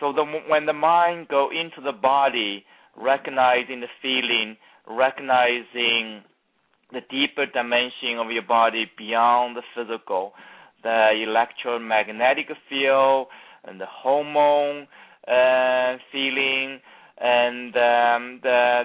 [0.00, 2.64] So the, when the mind go into the body,
[2.96, 4.56] recognizing the feeling,
[4.88, 6.22] recognizing
[6.92, 10.32] the deeper dimension of your body beyond the physical,
[10.82, 13.28] the electromagnetic field
[13.64, 14.86] and the hormone
[15.26, 16.80] uh, feeling
[17.18, 18.82] and um, the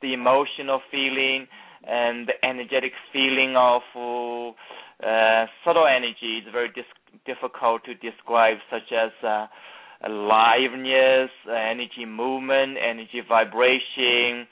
[0.00, 1.46] the emotional feeling
[1.86, 6.84] and the energetic feeling of uh, subtle energy is very dis-
[7.26, 9.46] difficult to describe, such as uh,
[10.04, 14.46] aliveness, uh, energy movement, energy vibration,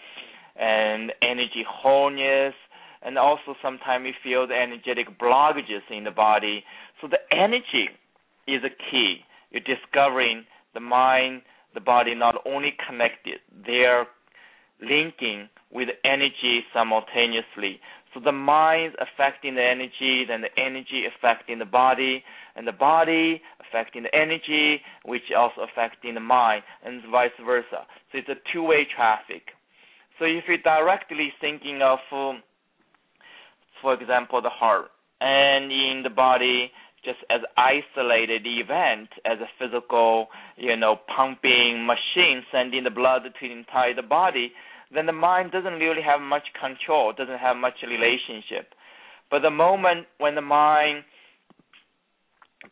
[0.59, 2.55] and energy wholeness.
[3.03, 6.65] And also sometimes we feel the energetic blockages in the body.
[7.01, 7.89] So the energy
[8.47, 9.19] is a key.
[9.51, 11.43] You're discovering the mind,
[11.75, 14.07] the body not only connected, they're
[14.81, 17.81] linking with energy simultaneously.
[18.13, 22.25] So the mind affecting the energy, then the energy affecting the body,
[22.57, 27.87] and the body affecting the energy, which also affecting the mind, and vice versa.
[28.11, 29.43] So it's a two-way traffic.
[30.19, 32.43] So if you're directly thinking of, um,
[33.81, 36.71] for example, the heart, and in the body,
[37.05, 40.27] just as isolated event as a physical,
[40.57, 44.53] you know, pumping machine sending the blood to the entire body,
[44.93, 48.75] then the mind doesn't really have much control, doesn't have much relationship.
[49.31, 51.05] But the moment when the mind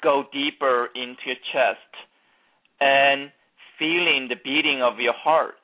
[0.02, 1.90] go deeper into your chest
[2.80, 3.30] and
[3.78, 5.54] feeling the beating of your heart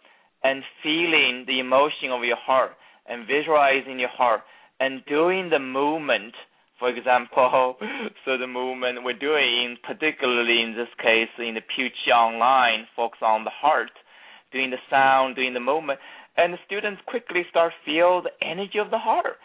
[0.43, 2.73] and feeling the emotion of your heart
[3.09, 4.43] and visualizing your heart
[4.81, 6.35] and doing the movement
[6.79, 7.77] for example,
[8.25, 13.21] so the movement we're doing, particularly in this case in the Pure Qi Online, focus
[13.23, 13.91] on the heart,
[14.53, 16.01] doing the sound, doing the movement,
[16.37, 19.37] and the students quickly start feel the energy of the heart,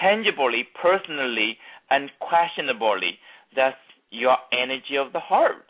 [0.00, 1.56] tangibly, personally,
[1.90, 3.18] and questionably.
[3.56, 3.76] That's
[4.10, 5.64] your energy of the heart,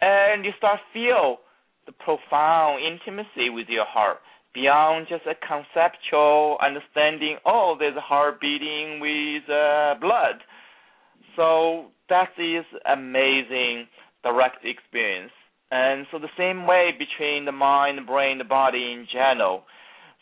[0.00, 1.38] and you start feel
[1.86, 4.18] the profound intimacy with your heart
[4.54, 7.36] beyond just a conceptual understanding.
[7.44, 10.40] Oh, there's a heart beating with uh, blood.
[11.36, 13.86] So that is amazing
[14.22, 15.32] direct experience.
[15.70, 19.64] And so the same way between the mind, the brain, the body in general.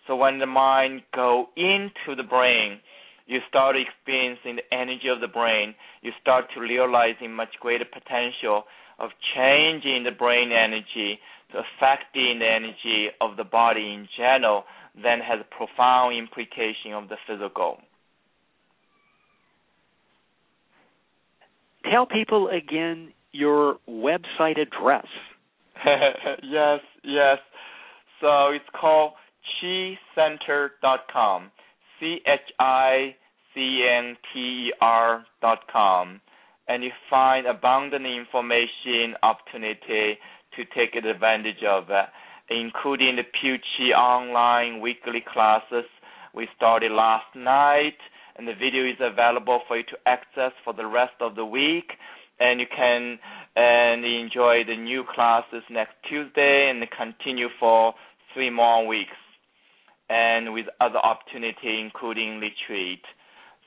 [0.06, 2.80] So when the mind go into the brain,
[3.26, 5.74] you start experiencing the energy of the brain.
[6.02, 8.64] You start to realizing much greater potential
[8.98, 11.18] of changing the brain energy
[11.52, 14.64] to affecting the energy of the body in general,
[14.94, 17.78] then has a profound implication of the physical.
[21.90, 25.06] Tell people again your website address.
[26.42, 27.38] yes, yes.
[28.20, 29.12] So it's called
[29.62, 31.51] chicenter.com.
[31.98, 33.14] C H I
[33.55, 34.39] C N T
[34.69, 36.20] E R dot com.
[36.69, 40.19] And you find abundant information, opportunity
[40.56, 41.85] to take advantage of,
[42.51, 45.85] including the Pure Qi online weekly classes
[46.35, 47.98] we started last night,
[48.36, 51.93] and the video is available for you to access for the rest of the week.
[52.40, 53.19] And you can
[53.55, 57.94] and enjoy the new classes next Tuesday and continue for
[58.35, 59.16] three more weeks
[60.12, 63.01] and with other opportunity including retreat.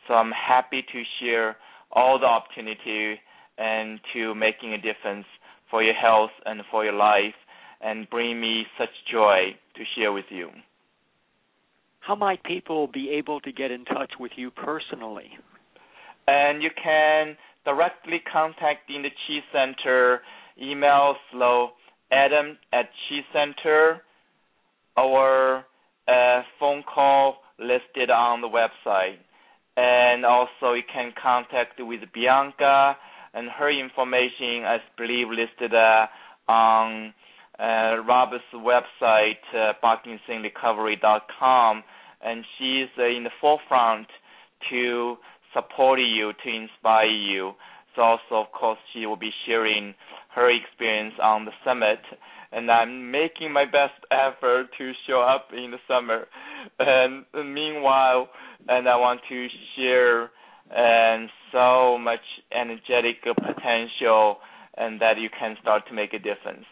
[0.08, 1.58] So I'm happy to share
[1.92, 3.20] all the opportunity
[3.58, 5.26] and to making a difference
[5.72, 7.34] for your health and for your life
[7.82, 10.50] and bring me such joy to share with you.
[12.02, 15.32] How might people be able to get in touch with you personally?
[16.28, 17.36] And you can
[17.66, 20.22] directly contact in the Chi Center,
[20.62, 21.70] email slow
[22.12, 24.02] adam at Chi Center
[24.96, 25.66] or
[26.60, 29.18] phone call listed on the website.
[29.78, 32.98] And also you can contact with Bianca
[33.34, 36.08] and her information I believe listed uh,
[36.48, 37.14] on
[37.60, 41.84] uh, Robert's website, uh, ParkinsonRecovery.com,
[42.24, 44.08] and she's in the forefront
[44.70, 45.18] to
[45.54, 47.54] support you, to inspire you.
[47.96, 49.94] So also, of course, she will be sharing
[50.34, 52.00] her experience on the summit
[52.56, 56.26] and I'm making my best effort to show up in the summer.
[56.80, 58.30] And meanwhile,
[58.68, 60.32] and I want to share
[60.74, 62.22] and so much
[62.52, 64.38] energetic potential
[64.78, 66.66] and that you can start to make a difference.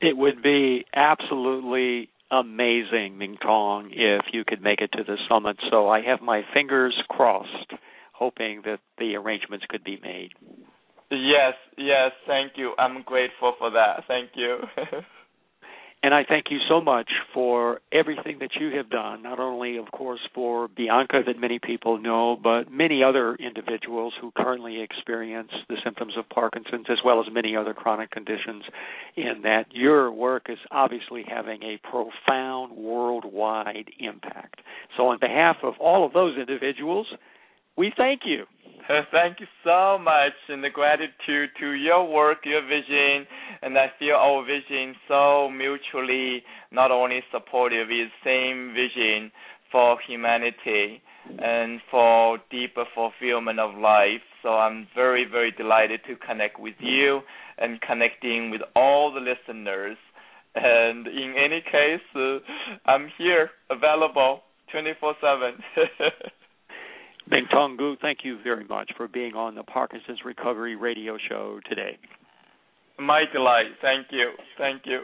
[0.00, 5.56] It would be absolutely amazing, Mingtong, if you could make it to the summit.
[5.70, 7.72] So I have my fingers crossed,
[8.12, 10.30] hoping that the arrangements could be made.
[11.10, 12.74] Yes, yes, thank you.
[12.78, 14.04] I'm grateful for that.
[14.06, 14.58] Thank you.
[16.00, 19.90] And I thank you so much for everything that you have done, not only, of
[19.90, 25.76] course, for Bianca, that many people know, but many other individuals who currently experience the
[25.82, 28.62] symptoms of Parkinson's, as well as many other chronic conditions,
[29.16, 34.60] in that your work is obviously having a profound worldwide impact.
[34.96, 37.08] So, on behalf of all of those individuals,
[37.76, 38.44] we thank you.
[39.12, 43.26] Thank you so much, and the gratitude to your work, your vision,
[43.60, 46.42] and I feel our vision so mutually
[46.72, 49.30] not only supportive, is same vision
[49.70, 51.02] for humanity
[51.38, 54.22] and for deeper fulfillment of life.
[54.42, 57.20] So I'm very, very delighted to connect with you
[57.58, 59.98] and connecting with all the listeners.
[60.54, 62.38] And in any case, uh,
[62.86, 64.40] I'm here, available
[64.72, 65.62] 24 7.
[67.28, 71.98] Mingtong Gu, thank you very much for being on the Parkinson's Recovery Radio Show today.
[72.98, 73.66] My delight.
[73.82, 74.32] Thank you.
[74.56, 75.02] Thank you.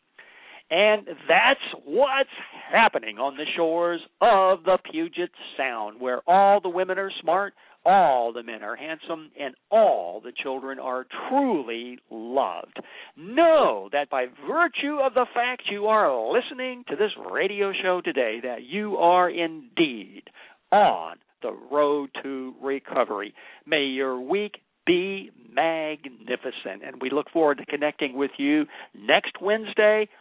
[0.69, 2.29] And that's what's
[2.71, 7.53] happening on the shores of the Puget Sound, where all the women are smart,
[7.85, 12.79] all the men are handsome, and all the children are truly loved.
[13.17, 18.39] Know that by virtue of the fact you are listening to this radio show today,
[18.43, 20.23] that you are indeed
[20.71, 23.33] on the road to recovery.
[23.65, 24.53] May your week
[24.85, 26.83] be magnificent.
[26.85, 28.65] And we look forward to connecting with you
[28.97, 30.07] next Wednesday